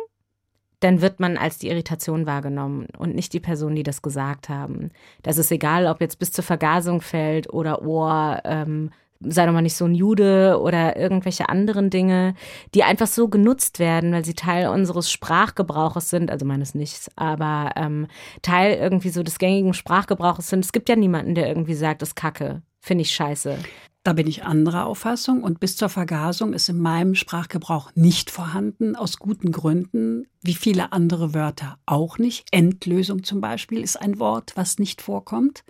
[0.81, 4.91] Dann wird man als die Irritation wahrgenommen und nicht die Person, die das gesagt haben.
[5.23, 9.63] Das ist egal, ob jetzt bis zur Vergasung fällt oder oh, ähm, sei doch mal
[9.63, 12.35] nicht so ein Jude oder irgendwelche anderen Dinge,
[12.75, 17.73] die einfach so genutzt werden, weil sie Teil unseres Sprachgebrauches sind, also meines nichts, aber
[17.77, 18.07] ähm,
[18.43, 20.65] Teil irgendwie so des gängigen Sprachgebrauches sind.
[20.65, 23.59] Es gibt ja niemanden, der irgendwie sagt, das ist Kacke, finde ich scheiße.
[24.05, 28.97] Da bin ich anderer Auffassung und bis zur Vergasung ist in meinem Sprachgebrauch nicht vorhanden,
[28.97, 32.47] aus guten Gründen, wie viele andere Wörter auch nicht.
[32.53, 35.65] Endlösung zum Beispiel ist ein Wort, was nicht vorkommt.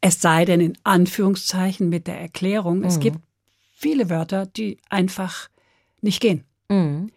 [0.00, 2.84] Es sei denn in Anführungszeichen mit der Erklärung, mhm.
[2.84, 3.20] es gibt
[3.72, 5.48] viele Wörter, die einfach
[6.02, 6.44] nicht gehen.
[6.68, 7.10] Mhm.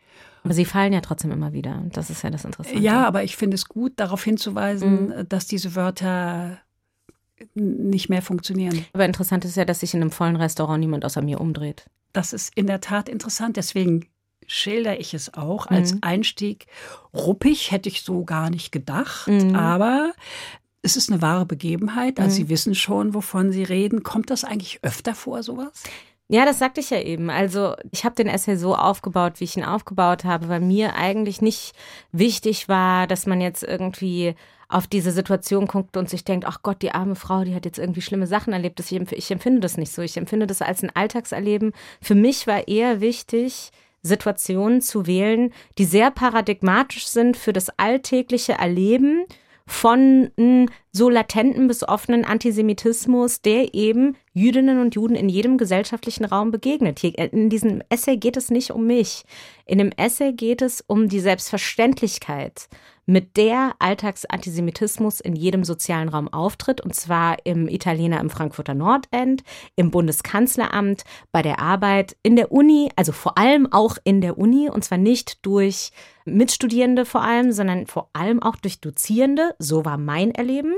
[0.43, 1.81] Aber sie fallen ja trotzdem immer wieder.
[1.93, 2.79] Das ist ja das Interessante.
[2.79, 5.29] Ja, aber ich finde es gut, darauf hinzuweisen, mhm.
[5.29, 6.59] dass diese Wörter
[7.53, 8.85] nicht mehr funktionieren.
[8.93, 11.85] Aber interessant ist ja, dass sich in einem vollen Restaurant niemand außer mir umdreht.
[12.11, 13.57] Das ist in der Tat interessant.
[13.57, 14.07] Deswegen
[14.47, 15.99] schilder ich es auch als mhm.
[16.01, 16.67] Einstieg.
[17.13, 19.27] Ruppig hätte ich so gar nicht gedacht.
[19.27, 19.55] Mhm.
[19.55, 20.13] Aber
[20.81, 22.19] es ist eine wahre Begebenheit.
[22.19, 22.35] Also mhm.
[22.35, 24.03] Sie wissen schon, wovon Sie reden.
[24.03, 25.83] Kommt das eigentlich öfter vor, sowas?
[26.29, 27.29] Ja, das sagte ich ja eben.
[27.29, 31.41] Also ich habe den Essay so aufgebaut, wie ich ihn aufgebaut habe, weil mir eigentlich
[31.41, 31.73] nicht
[32.11, 34.35] wichtig war, dass man jetzt irgendwie
[34.73, 37.77] auf diese Situation guckt und sich denkt, ach Gott, die arme Frau, die hat jetzt
[37.77, 38.79] irgendwie schlimme Sachen erlebt.
[38.79, 40.01] Ich empfinde das nicht so.
[40.01, 41.73] Ich empfinde das als ein Alltagserleben.
[42.01, 48.53] Für mich war eher wichtig, Situationen zu wählen, die sehr paradigmatisch sind für das alltägliche
[48.53, 49.25] Erleben
[49.65, 50.31] von
[50.91, 56.99] so latenten bis offenen Antisemitismus, der eben Jüdinnen und Juden in jedem gesellschaftlichen Raum begegnet.
[56.99, 59.23] Hier, äh, in diesem Essay geht es nicht um mich.
[59.65, 62.67] In dem Essay geht es um die Selbstverständlichkeit,
[63.05, 69.43] mit der Alltagsantisemitismus in jedem sozialen Raum auftritt, und zwar im Italiener im Frankfurter Nordend,
[69.75, 74.69] im Bundeskanzleramt, bei der Arbeit, in der Uni, also vor allem auch in der Uni,
[74.69, 75.91] und zwar nicht durch
[76.25, 79.55] Mitstudierende vor allem, sondern vor allem auch durch Dozierende.
[79.59, 80.73] So war mein Erleben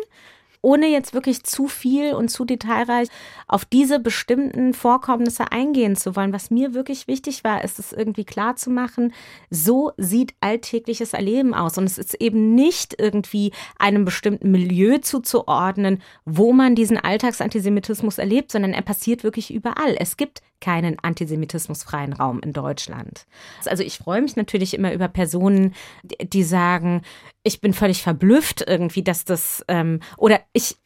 [0.61, 3.09] ohne jetzt wirklich zu viel und zu detailreich
[3.47, 6.33] auf diese bestimmten Vorkommnisse eingehen zu wollen.
[6.33, 9.13] Was mir wirklich wichtig war, ist es irgendwie klar zu machen,
[9.49, 11.77] so sieht alltägliches Erleben aus.
[11.77, 18.51] Und es ist eben nicht irgendwie einem bestimmten Milieu zuzuordnen, wo man diesen Alltagsantisemitismus erlebt,
[18.51, 19.95] sondern er passiert wirklich überall.
[19.99, 23.25] Es gibt keinen antisemitismusfreien Raum in Deutschland.
[23.65, 25.73] Also ich freue mich natürlich immer über Personen,
[26.21, 27.01] die sagen,
[27.43, 30.77] ich bin völlig verblüfft irgendwie, dass das ähm, oder ich,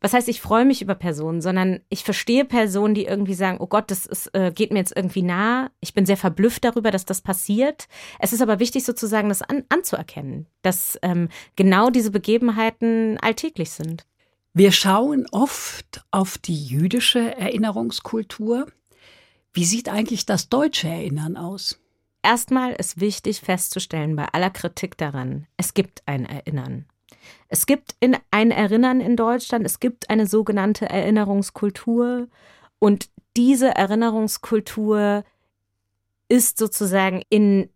[0.00, 3.66] was heißt, ich freue mich über Personen, sondern ich verstehe Personen, die irgendwie sagen, oh
[3.66, 5.70] Gott, das ist, äh, geht mir jetzt irgendwie nah.
[5.80, 7.88] Ich bin sehr verblüfft darüber, dass das passiert.
[8.18, 14.06] Es ist aber wichtig sozusagen, das an, anzuerkennen, dass ähm, genau diese Begebenheiten alltäglich sind.
[14.54, 18.66] Wir schauen oft auf die jüdische Erinnerungskultur.
[19.54, 21.78] Wie sieht eigentlich das deutsche Erinnern aus?
[22.22, 26.86] Erstmal ist wichtig festzustellen bei aller Kritik daran, es gibt ein Erinnern.
[27.48, 32.28] Es gibt in ein Erinnern in Deutschland, es gibt eine sogenannte Erinnerungskultur
[32.78, 35.24] und diese Erinnerungskultur
[36.28, 37.68] ist sozusagen in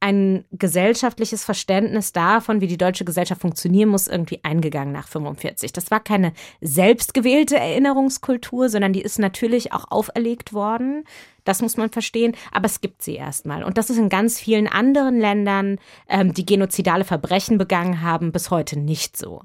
[0.00, 5.72] ein gesellschaftliches Verständnis davon, wie die deutsche Gesellschaft funktionieren muss, irgendwie eingegangen nach 45.
[5.72, 6.32] Das war keine
[6.62, 11.04] selbstgewählte Erinnerungskultur, sondern die ist natürlich auch auferlegt worden.
[11.44, 13.62] Das muss man verstehen, aber es gibt sie erstmal.
[13.62, 18.50] Und das ist in ganz vielen anderen Ländern, ähm, die genozidale Verbrechen begangen haben, bis
[18.50, 19.42] heute nicht so.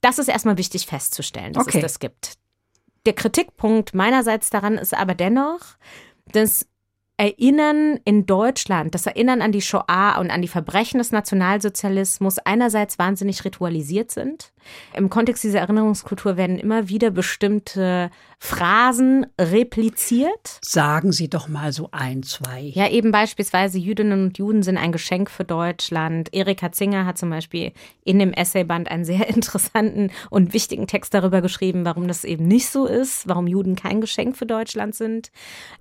[0.00, 1.78] Das ist erstmal wichtig festzustellen, dass okay.
[1.78, 2.34] es das gibt.
[3.04, 5.60] Der Kritikpunkt meinerseits daran ist aber dennoch,
[6.26, 6.68] dass
[7.22, 12.98] Erinnern in Deutschland, das Erinnern an die Shoah und an die Verbrechen des Nationalsozialismus einerseits
[12.98, 14.52] wahnsinnig ritualisiert sind.
[14.94, 20.58] Im Kontext dieser Erinnerungskultur werden immer wieder bestimmte Phrasen repliziert.
[20.62, 22.72] Sagen Sie doch mal so ein, zwei.
[22.74, 26.34] Ja, eben beispielsweise Jüdinnen und Juden sind ein Geschenk für Deutschland.
[26.34, 27.72] Erika Zinger hat zum Beispiel
[28.04, 32.68] in dem Essayband einen sehr interessanten und wichtigen Text darüber geschrieben, warum das eben nicht
[32.68, 35.30] so ist, warum Juden kein Geschenk für Deutschland sind.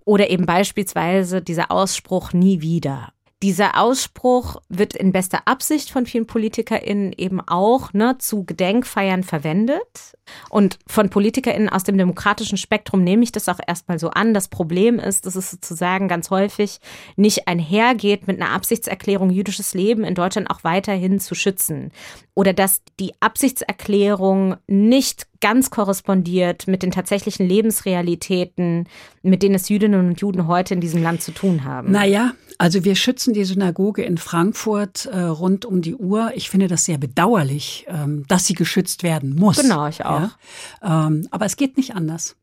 [0.06, 3.14] Oder eben beispielsweise dieser Ausspruch nie wieder.
[3.44, 10.16] Dieser Ausspruch wird in bester Absicht von vielen PolitikerInnen eben auch ne, zu Gedenkfeiern verwendet.
[10.50, 14.34] Und von PolitikerInnen aus dem demokratischen Spektrum nehme ich das auch erstmal so an.
[14.34, 16.80] Das Problem ist, dass es sozusagen ganz häufig
[17.16, 21.92] nicht einhergeht mit einer Absichtserklärung, jüdisches Leben in Deutschland auch weiterhin zu schützen.
[22.34, 28.88] Oder dass die Absichtserklärung nicht ganz korrespondiert mit den tatsächlichen Lebensrealitäten,
[29.24, 31.92] mit denen es Jüdinnen und Juden heute in diesem Land zu tun haben.
[31.92, 36.32] Naja, also wir schützen die Synagoge in Frankfurt äh, rund um die Uhr.
[36.36, 39.60] Ich finde das sehr bedauerlich, ähm, dass sie geschützt werden muss.
[39.60, 40.21] Genau, ich auch.
[40.21, 40.21] Ja?
[40.82, 42.36] Ähm, aber es geht nicht anders.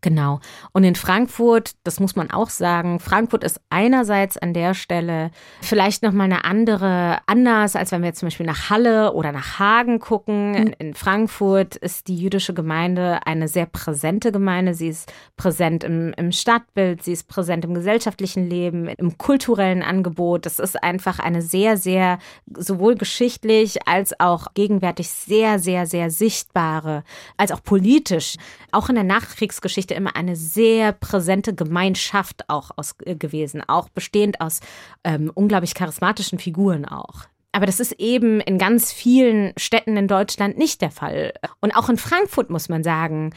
[0.00, 0.40] Genau.
[0.72, 6.04] Und in Frankfurt, das muss man auch sagen, Frankfurt ist einerseits an der Stelle vielleicht
[6.04, 10.54] nochmal eine andere, anders, als wenn wir zum Beispiel nach Halle oder nach Hagen gucken.
[10.54, 14.74] In, in Frankfurt ist die jüdische Gemeinde eine sehr präsente Gemeinde.
[14.74, 20.46] Sie ist präsent im, im Stadtbild, sie ist präsent im gesellschaftlichen Leben, im kulturellen Angebot.
[20.46, 22.18] Das ist einfach eine sehr, sehr,
[22.56, 27.02] sowohl geschichtlich als auch gegenwärtig sehr, sehr, sehr sichtbare,
[27.36, 28.36] als auch politisch,
[28.70, 33.88] auch in der Nachkriegsgeschichte Geschichte immer eine sehr präsente Gemeinschaft auch aus, äh, gewesen, auch
[33.88, 34.60] bestehend aus
[35.04, 37.26] ähm, unglaublich charismatischen Figuren auch.
[37.52, 41.32] Aber das ist eben in ganz vielen Städten in Deutschland nicht der Fall.
[41.60, 43.32] Und auch in Frankfurt muss man sagen,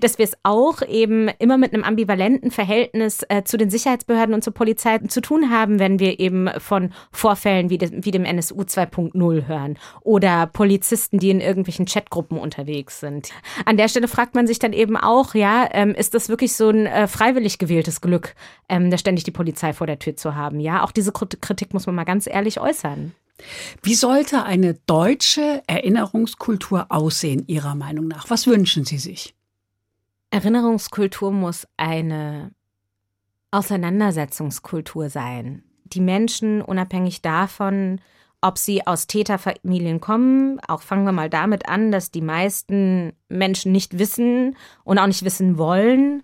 [0.00, 4.44] dass wir es auch eben immer mit einem ambivalenten Verhältnis äh, zu den Sicherheitsbehörden und
[4.44, 8.62] zur Polizei zu tun haben, wenn wir eben von Vorfällen wie, de, wie dem NSU
[8.62, 13.30] 2.0 hören oder Polizisten, die in irgendwelchen Chatgruppen unterwegs sind.
[13.64, 16.70] An der Stelle fragt man sich dann eben auch, ja, ähm, ist das wirklich so
[16.70, 18.34] ein äh, freiwillig gewähltes Glück,
[18.68, 20.60] ähm, da ständig die Polizei vor der Tür zu haben?
[20.60, 23.14] Ja, auch diese Kritik muss man mal ganz ehrlich äußern.
[23.82, 28.30] Wie sollte eine deutsche Erinnerungskultur aussehen, Ihrer Meinung nach?
[28.30, 29.34] Was wünschen Sie sich?
[30.30, 32.52] Erinnerungskultur muss eine
[33.50, 35.62] Auseinandersetzungskultur sein.
[35.84, 38.00] Die Menschen, unabhängig davon,
[38.40, 43.72] ob sie aus Täterfamilien kommen, auch fangen wir mal damit an, dass die meisten Menschen
[43.72, 46.22] nicht wissen und auch nicht wissen wollen,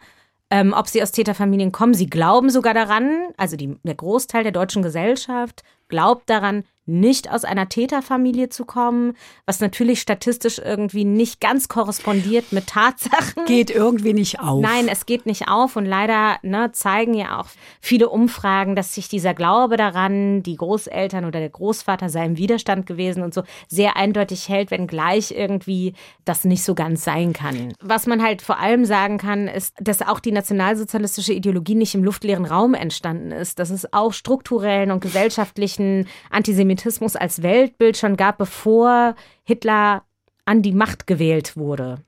[0.51, 1.95] ähm, ob sie aus Täterfamilien kommen.
[1.95, 7.45] Sie glauben sogar daran, also die, der Großteil der deutschen Gesellschaft glaubt daran, nicht aus
[7.45, 9.15] einer Täterfamilie zu kommen,
[9.47, 13.47] was natürlich statistisch irgendwie nicht ganz korrespondiert mit Tatsachen.
[13.47, 14.61] Geht irgendwie nicht auf.
[14.61, 17.47] Nein, es geht nicht auf und leider ne, zeigen ja auch
[17.81, 22.87] viele Umfragen, dass sich dieser Glaube daran, die Großeltern oder der Großvater sei im Widerstand
[22.87, 25.95] gewesen und so sehr eindeutig hält, wenngleich irgendwie
[26.27, 27.73] das nicht so ganz sein kann.
[27.81, 32.05] Was man halt vor allem sagen kann, ist, dass auch die nationalsozialistische Ideologie nicht im
[32.05, 38.17] luftleeren Raum entstanden ist, dass es auch strukturellen und gesellschaftlichen Antisemitismus Antisemitismus als Weltbild schon
[38.17, 39.15] gab, bevor
[39.45, 40.05] Hitler
[40.45, 42.03] an die Macht gewählt wurde.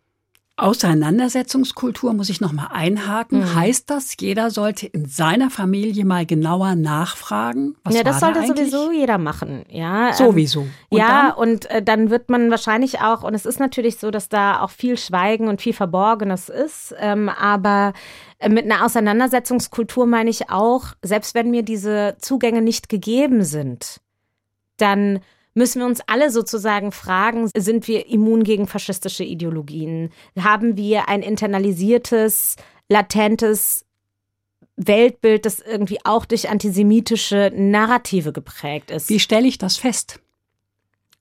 [0.58, 3.40] Auseinandersetzungskultur muss ich noch mal einhaken.
[3.40, 3.54] Mhm.
[3.54, 7.76] Heißt das, jeder sollte in seiner Familie mal genauer nachfragen?
[7.84, 9.66] Was ja, das sollte da sowieso jeder machen.
[9.68, 10.66] Ja, ähm, sowieso.
[10.88, 11.32] Und ja, dann?
[11.32, 14.70] und äh, dann wird man wahrscheinlich auch, und es ist natürlich so, dass da auch
[14.70, 17.92] viel Schweigen und viel Verborgenes ist, ähm, aber
[18.38, 24.00] äh, mit einer Auseinandersetzungskultur meine ich auch, selbst wenn mir diese Zugänge nicht gegeben sind,
[24.78, 25.20] dann
[25.56, 30.10] müssen wir uns alle sozusagen fragen, sind wir immun gegen faschistische Ideologien?
[30.38, 32.56] Haben wir ein internalisiertes,
[32.88, 33.86] latentes
[34.76, 39.08] Weltbild, das irgendwie auch durch antisemitische Narrative geprägt ist?
[39.08, 40.20] Wie stelle ich das fest?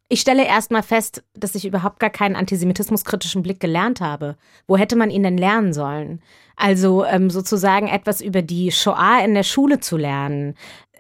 [0.07, 4.37] Ich stelle erstmal fest, dass ich überhaupt gar keinen antisemitismuskritischen Blick gelernt habe.
[4.67, 6.21] Wo hätte man ihn denn lernen sollen?
[6.57, 10.55] Also ähm, sozusagen etwas über die Shoah in der Schule zu lernen,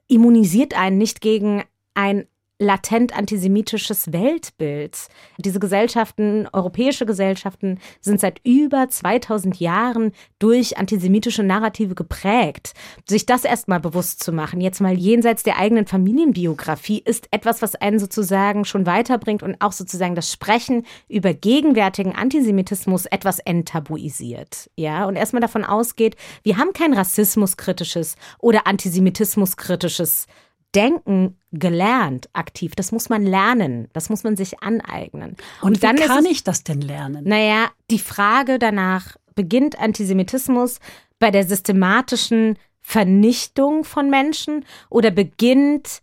[0.07, 1.63] immunisiert einen nicht gegen
[1.93, 2.25] ein
[2.57, 5.07] latent antisemitisches Weltbild.
[5.37, 12.73] Diese Gesellschaften, europäische Gesellschaften, sind seit über 2000 Jahren durch antisemitische Narrative geprägt.
[13.07, 17.75] Sich das erstmal bewusst zu machen, jetzt mal jenseits der eigenen Familienbiografie, ist etwas, was
[17.75, 24.69] einen sozusagen schon weiterbringt und auch sozusagen das Sprechen über gegenwärtigen Antisemitismus etwas enttabuisiert.
[24.77, 30.27] Ja, und erstmal davon ausgeht, wir haben kein rassismuskritisches oder antisemitismuskritisches
[30.75, 32.75] Denken gelernt, aktiv.
[32.75, 33.87] Das muss man lernen.
[33.93, 35.37] Das muss man sich aneignen.
[35.61, 37.23] Und, Und dann wie kann es, ich das denn lernen?
[37.25, 40.79] Naja, die Frage danach, beginnt Antisemitismus
[41.19, 46.01] bei der systematischen Vernichtung von Menschen oder beginnt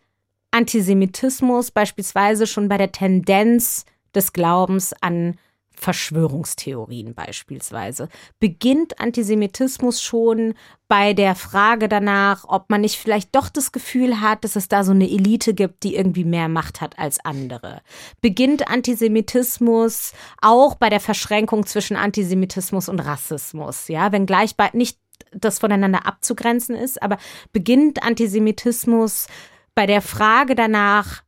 [0.50, 5.36] Antisemitismus beispielsweise schon bei der Tendenz des Glaubens an
[5.82, 8.08] Verschwörungstheorien beispielsweise.
[8.38, 10.54] Beginnt Antisemitismus schon
[10.86, 14.84] bei der Frage danach, ob man nicht vielleicht doch das Gefühl hat, dass es da
[14.84, 17.82] so eine Elite gibt, die irgendwie mehr Macht hat als andere.
[18.20, 24.98] Beginnt Antisemitismus auch bei der Verschränkung zwischen Antisemitismus und Rassismus, ja, wenn gleich bei, nicht
[25.32, 27.18] das voneinander abzugrenzen ist, aber
[27.52, 29.26] beginnt Antisemitismus
[29.74, 31.22] bei der Frage danach,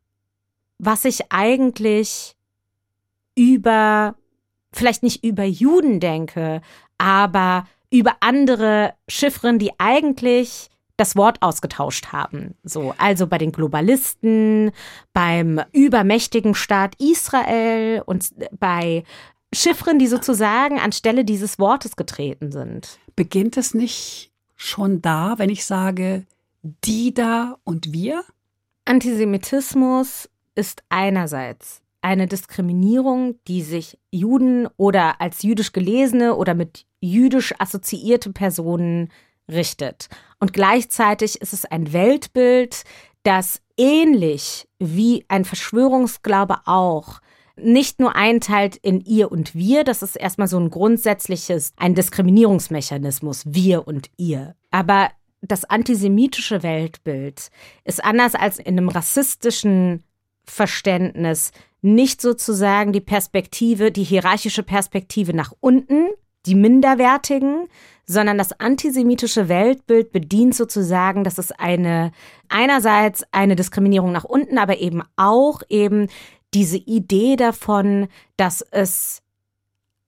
[0.79, 2.37] was ich eigentlich
[3.35, 4.15] über
[4.75, 6.61] vielleicht nicht über Juden denke,
[6.99, 12.55] aber über andere Chiffren, die eigentlich das Wort ausgetauscht haben.
[12.63, 14.71] So, also bei den Globalisten,
[15.13, 19.05] beim übermächtigen Staat Israel und bei
[19.53, 22.99] Chiffren, die sozusagen anstelle dieses Wortes getreten sind.
[23.17, 26.27] Beginnt es nicht schon da, wenn ich sage,
[26.63, 28.25] die da und wir?
[28.85, 37.55] Antisemitismus ist einerseits eine Diskriminierung, die sich Juden oder als jüdisch gelesene oder mit jüdisch
[37.59, 39.11] assoziierte Personen
[39.51, 40.09] richtet.
[40.39, 42.85] Und gleichzeitig ist es ein Weltbild,
[43.23, 47.21] das ähnlich wie ein Verschwörungsglaube auch
[47.57, 53.45] nicht nur einteilt in ihr und wir, das ist erstmal so ein grundsätzliches, ein Diskriminierungsmechanismus,
[53.47, 54.57] wir und ihr.
[54.71, 57.51] Aber das antisemitische Weltbild
[57.85, 60.03] ist anders als in einem rassistischen
[60.45, 66.09] Verständnis nicht sozusagen die Perspektive, die hierarchische Perspektive nach unten,
[66.47, 67.69] die Minderwertigen,
[68.07, 72.13] sondern das antisemitische Weltbild bedient sozusagen, dass es eine,
[72.49, 76.09] einerseits eine Diskriminierung nach unten, aber eben auch eben
[76.55, 79.23] diese Idee davon, dass es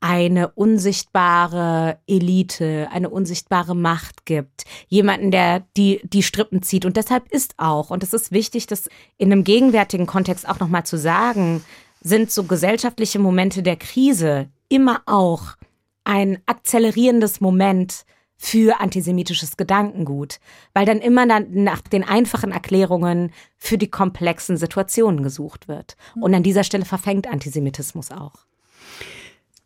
[0.01, 6.84] eine unsichtbare Elite, eine unsichtbare Macht gibt, jemanden, der die, die Strippen zieht.
[6.84, 10.84] Und deshalb ist auch, und es ist wichtig, das in einem gegenwärtigen Kontext auch nochmal
[10.84, 11.64] zu sagen,
[12.01, 15.57] sind so gesellschaftliche Momente der Krise immer auch
[16.05, 18.05] ein akzelerierendes Moment
[18.38, 20.38] für antisemitisches Gedankengut,
[20.74, 25.97] weil dann immer dann nach den einfachen Erklärungen für die komplexen Situationen gesucht wird.
[26.20, 28.45] Und an dieser Stelle verfängt Antisemitismus auch.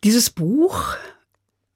[0.03, 0.97] Dieses Buch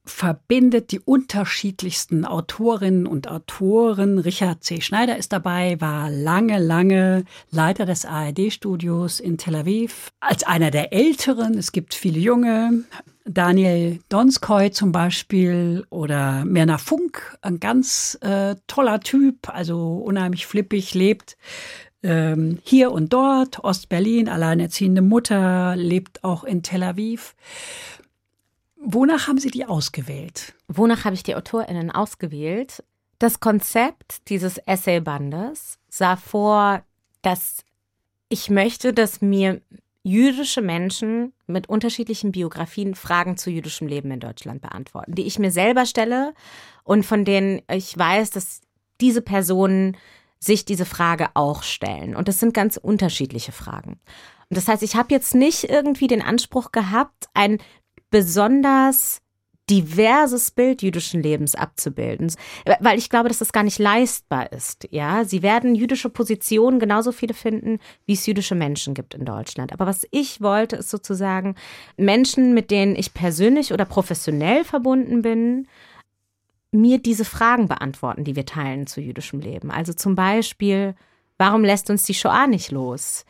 [0.07, 4.19] verbindet die unterschiedlichsten Autorinnen und Autoren.
[4.19, 4.81] Richard C.
[4.81, 10.11] Schneider ist dabei, war lange, lange Leiter des ARD-Studios in Tel Aviv.
[10.21, 12.85] Als einer der Älteren, es gibt viele junge,
[13.27, 20.95] Daniel Donskoy zum Beispiel oder Merna Funk, ein ganz äh, toller Typ, also unheimlich flippig,
[20.95, 21.37] lebt
[22.03, 27.35] ähm, hier und dort, Ostberlin, alleinerziehende Mutter, lebt auch in Tel Aviv.
[28.87, 30.55] Wonach haben Sie die ausgewählt?
[30.69, 32.85] Wonach habe ich die AutorInnen ausgewählt?
[33.19, 36.83] Das Konzept dieses Essaybandes sah vor,
[37.23, 37.65] dass
[38.29, 39.63] ich möchte, dass mir
[40.03, 45.51] jüdische Menschen mit unterschiedlichen Biografien Fragen zu jüdischem Leben in Deutschland beantworten, die ich mir
[45.51, 46.35] selber stelle
[46.83, 48.61] und von denen ich weiß, dass
[49.01, 49.97] diese Personen
[50.39, 52.15] sich diese Frage auch stellen.
[52.15, 53.99] Und das sind ganz unterschiedliche Fragen.
[54.51, 57.59] Und das heißt, ich habe jetzt nicht irgendwie den Anspruch gehabt, ein
[58.15, 59.21] besonders
[59.69, 62.33] diverses Bild jüdischen Lebens abzubilden,
[62.79, 64.87] weil ich glaube, dass das gar nicht leistbar ist.
[64.93, 69.73] Ja, sie werden jüdische Positionen genauso viele finden, wie es jüdische Menschen gibt in Deutschland.
[69.73, 71.57] Aber was ich wollte, ist sozusagen
[71.97, 75.67] Menschen, mit denen ich persönlich oder professionell verbunden bin,
[76.71, 79.73] mir diese Fragen beantworten, die wir teilen zu jüdischem Leben.
[79.73, 80.95] Also zum Beispiel,
[81.39, 83.25] warum lässt uns die Shoah nicht los?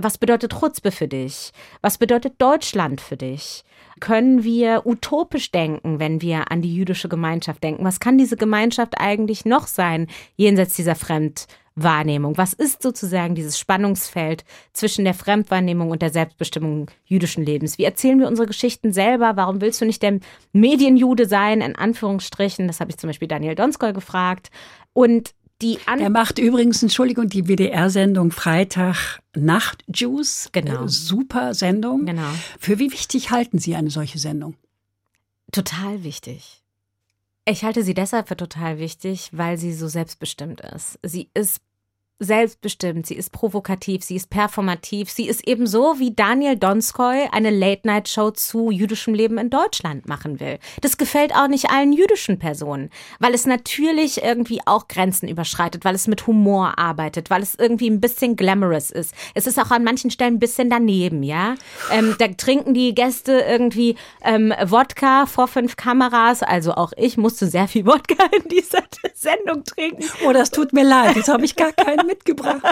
[0.00, 1.52] Was bedeutet Chutzpe für dich?
[1.82, 3.64] Was bedeutet Deutschland für dich?
[4.00, 7.84] können wir utopisch denken, wenn wir an die jüdische Gemeinschaft denken?
[7.84, 12.36] Was kann diese Gemeinschaft eigentlich noch sein, jenseits dieser Fremdwahrnehmung?
[12.36, 17.78] Was ist sozusagen dieses Spannungsfeld zwischen der Fremdwahrnehmung und der Selbstbestimmung jüdischen Lebens?
[17.78, 19.36] Wie erzählen wir unsere Geschichten selber?
[19.36, 20.18] Warum willst du nicht der
[20.52, 22.66] Medienjude sein, in Anführungsstrichen?
[22.66, 24.50] Das habe ich zum Beispiel Daniel Donskoy gefragt.
[24.92, 30.48] Und die An er macht übrigens, Entschuldigung, die WDR-Sendung Freitag Nacht Juice.
[30.52, 30.84] Genau.
[30.84, 32.06] Äh, super Sendung.
[32.06, 32.30] Genau.
[32.58, 34.54] Für wie wichtig halten Sie eine solche Sendung?
[35.52, 36.62] Total wichtig.
[37.44, 40.98] Ich halte sie deshalb für total wichtig, weil sie so selbstbestimmt ist.
[41.02, 41.60] Sie ist
[42.20, 48.32] selbstbestimmt, sie ist provokativ, sie ist performativ, sie ist ebenso wie Daniel Donskoy eine Late-Night-Show
[48.32, 50.58] zu jüdischem Leben in Deutschland machen will.
[50.82, 52.90] Das gefällt auch nicht allen jüdischen Personen,
[53.20, 57.88] weil es natürlich irgendwie auch Grenzen überschreitet, weil es mit Humor arbeitet, weil es irgendwie
[57.88, 59.14] ein bisschen glamorous ist.
[59.34, 61.54] Es ist auch an manchen Stellen ein bisschen daneben, ja.
[61.90, 67.46] Ähm, da trinken die Gäste irgendwie ähm, Wodka vor fünf Kameras, also auch ich musste
[67.46, 68.82] sehr viel Wodka in dieser
[69.14, 70.04] Sendung trinken.
[70.26, 72.62] Oh, das tut mir leid, jetzt habe ich gar keinen mitgebracht.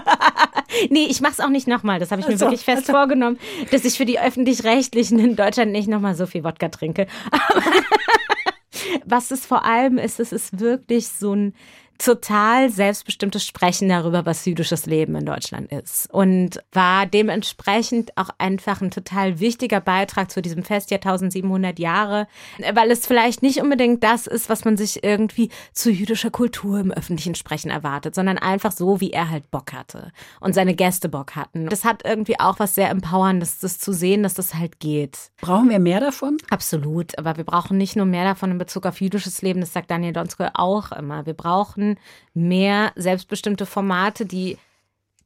[0.91, 1.99] nee, ich mache es auch nicht nochmal.
[1.99, 2.93] Das habe ich mir also, wirklich fest also.
[2.93, 3.39] vorgenommen,
[3.71, 7.07] dass ich für die Öffentlich-Rechtlichen in Deutschland nicht nochmal so viel Wodka trinke.
[9.05, 11.55] Was es vor allem ist, es ist wirklich so ein
[11.99, 16.09] total selbstbestimmtes Sprechen darüber, was jüdisches Leben in Deutschland ist.
[16.13, 22.29] Und war dementsprechend auch einfach ein total wichtiger Beitrag zu diesem Festjahr 1700 Jahre,
[22.73, 26.93] weil es vielleicht nicht unbedingt das ist, was man sich irgendwie zu jüdischer Kultur im
[26.93, 31.35] öffentlichen Sprechen erwartet, sondern einfach so, wie er halt Bock hatte und seine Gäste Bock
[31.35, 31.67] hatten.
[31.67, 35.19] Das hat irgendwie auch was sehr Empowerndes, das zu sehen, dass das halt geht.
[35.41, 36.39] Brauchen wir mehr davon?
[36.51, 39.91] Absolut, aber wir brauchen nicht nur mehr davon in Bezug auf jüdisches Leben, das sagt
[39.91, 41.27] Daniel Donskoy auch immer.
[41.27, 41.88] Wir brauchen
[42.35, 44.59] mehr selbstbestimmte Formate, die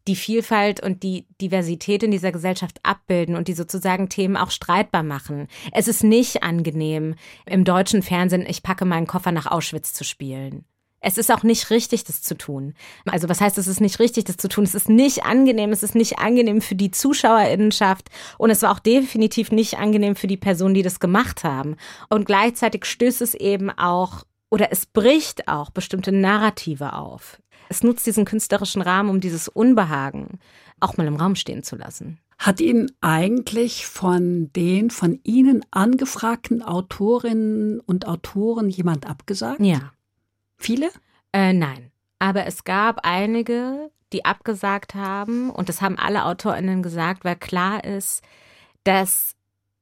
[0.09, 5.03] die Vielfalt und die Diversität in dieser Gesellschaft abbilden und die sozusagen Themen auch streitbar
[5.03, 5.47] machen.
[5.73, 7.15] Es ist nicht angenehm,
[7.47, 10.65] im deutschen Fernsehen Ich packe meinen Koffer nach Auschwitz zu spielen.
[11.05, 12.75] Es ist auch nicht richtig, das zu tun.
[13.07, 14.63] Also was heißt, es ist nicht richtig, das zu tun?
[14.63, 18.09] Es ist nicht angenehm, es ist nicht angenehm für die Zuschauerinnenschaft
[18.39, 21.77] und es war auch definitiv nicht angenehm für die Personen, die das gemacht haben.
[22.09, 27.41] Und gleichzeitig stößt es eben auch oder es bricht auch bestimmte Narrative auf.
[27.71, 30.41] Es nutzt diesen künstlerischen Rahmen, um dieses Unbehagen
[30.79, 32.19] auch mal im Raum stehen zu lassen.
[32.37, 39.61] Hat Ihnen eigentlich von den von Ihnen angefragten Autorinnen und Autoren jemand abgesagt?
[39.61, 39.93] Ja.
[40.59, 40.91] Viele?
[41.33, 41.91] Äh, nein.
[42.19, 47.85] Aber es gab einige, die abgesagt haben, und das haben alle AutorInnen gesagt, weil klar
[47.85, 48.21] ist,
[48.85, 49.35] dass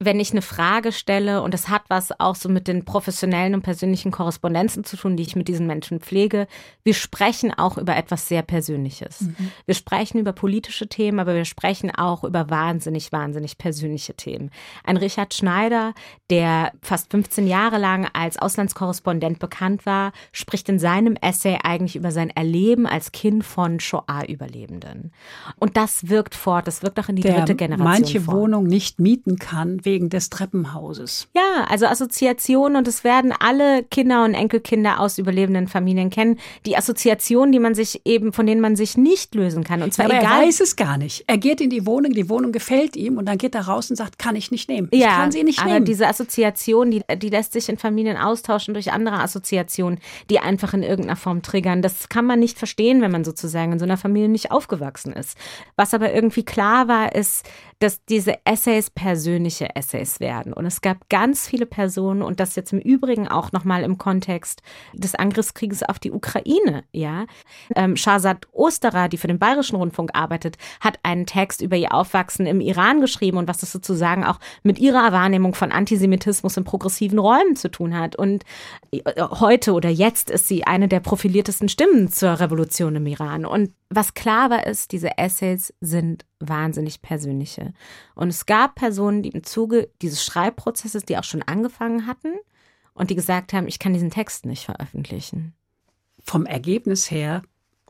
[0.03, 3.61] wenn ich eine Frage stelle, und das hat was auch so mit den professionellen und
[3.61, 6.47] persönlichen Korrespondenzen zu tun, die ich mit diesen Menschen pflege,
[6.85, 9.21] wir sprechen auch über etwas sehr Persönliches.
[9.21, 9.53] Mhm.
[9.67, 14.51] Wir sprechen über politische Themen, aber wir sprechen auch über wahnsinnig, wahnsinnig persönliche Themen.
[14.85, 15.93] Ein Richard Schneider,
[16.31, 22.11] der fast 15 Jahre lang als Auslandskorrespondent bekannt war, spricht in seinem Essay eigentlich über
[22.11, 25.13] sein Erleben als Kind von Shoah-Überlebenden.
[25.57, 27.85] Und das wirkt fort, das wirkt auch in die der dritte Generation.
[27.85, 28.37] Manche fort.
[28.39, 31.27] Wohnung nicht mieten kann, wegen des Treppenhauses.
[31.35, 36.39] Ja, also Assoziationen und es werden alle Kinder und Enkelkinder aus überlebenden Familien kennen.
[36.65, 39.83] Die Assoziationen, die man sich eben, von denen man sich nicht lösen kann.
[39.83, 40.43] Und zwar Aber egal.
[40.43, 41.25] er weiß es gar nicht.
[41.27, 43.97] Er geht in die Wohnung, die Wohnung gefällt ihm und dann geht er raus und
[43.97, 44.87] sagt, kann ich nicht nehmen.
[44.93, 45.87] Ich ja, kann sie nicht aber nehmen.
[45.87, 49.99] diese Assoziation, die, die lässt sich in Familien austauschen durch andere Assoziationen,
[50.31, 51.83] die einfach in irgendeiner Form triggern.
[51.83, 55.37] Das kann man nicht verstehen, wenn man sozusagen in so einer Familie nicht aufgewachsen ist.
[55.75, 57.45] Was aber irgendwie klar war, ist,
[57.81, 60.53] dass diese Essays persönliche Essays werden.
[60.53, 64.63] Und es gab ganz viele Personen, und das jetzt im Übrigen auch nochmal im Kontext
[64.93, 67.27] des Angriffskrieges auf die Ukraine, ja.
[67.75, 72.47] Ähm, Shahzad Osterer, die für den Bayerischen Rundfunk arbeitet, hat einen Text über ihr Aufwachsen
[72.47, 77.19] im Iran geschrieben und was das sozusagen auch mit ihrer Wahrnehmung von Antisemitismus in progressiven
[77.19, 78.17] Räumen zu tun hat.
[78.17, 78.45] Und
[78.93, 83.47] äh, heute oder jetzt ist sie eine der profiliertesten Stimmen zur Revolution im Iran.
[83.47, 87.73] Und was klar war, ist, diese Essays sind wahnsinnig persönliche.
[88.15, 89.70] Und es gab Personen, die im Zuge
[90.03, 92.35] dieses Schreibprozesses, die auch schon angefangen hatten
[92.95, 95.55] und die gesagt haben, ich kann diesen Text nicht veröffentlichen.
[96.23, 97.43] Vom Ergebnis her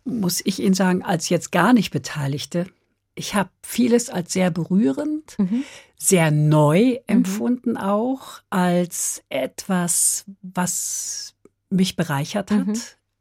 [0.05, 2.67] muss ich Ihnen sagen, als jetzt gar nicht Beteiligte,
[3.15, 5.65] ich habe vieles als sehr berührend, mhm.
[5.97, 6.99] sehr neu mhm.
[7.07, 11.35] empfunden auch, als etwas, was
[11.69, 12.81] mich bereichert hat, mhm.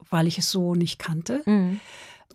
[0.09, 1.41] weil ich es so nicht kannte.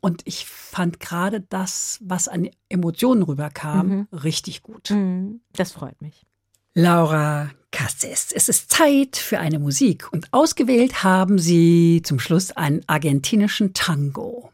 [0.05, 4.09] Und ich fand gerade das, was an Emotionen rüberkam, mhm.
[4.13, 4.91] richtig gut.
[4.91, 5.41] Mhm.
[5.55, 6.27] Das freut mich.
[6.75, 10.13] Laura Casses, es ist Zeit für eine Musik.
[10.13, 14.51] Und ausgewählt haben Sie zum Schluss einen argentinischen Tango.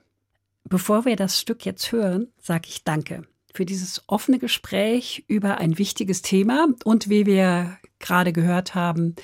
[0.69, 5.79] Bevor wir das Stück jetzt hören, sage ich Danke für dieses offene Gespräch über ein
[5.79, 9.17] wichtiges Thema und wie wir gerade gehört haben,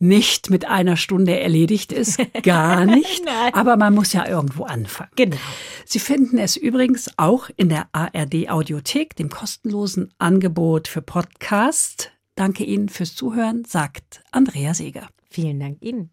[0.00, 3.22] nicht mit einer Stunde erledigt ist, gar nicht.
[3.52, 5.10] aber man muss ja irgendwo anfangen.
[5.16, 5.36] Genau.
[5.84, 12.12] Sie finden es übrigens auch in der ARD Audiothek, dem kostenlosen Angebot für Podcast.
[12.34, 15.08] Danke Ihnen fürs Zuhören, sagt Andrea Seeger.
[15.30, 16.10] Vielen Dank Ihnen.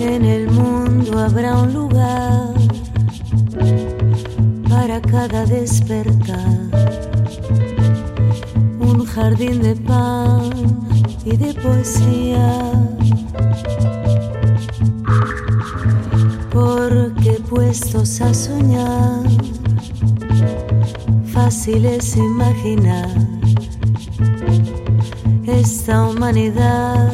[0.00, 2.54] En el mundo habrá un lugar
[4.68, 6.65] para cada despertar
[9.16, 10.50] jardín de pan
[11.24, 12.52] y de poesía.
[16.52, 19.22] Porque puestos a soñar,
[21.32, 23.08] fácil es imaginar
[25.46, 27.10] esta humanidad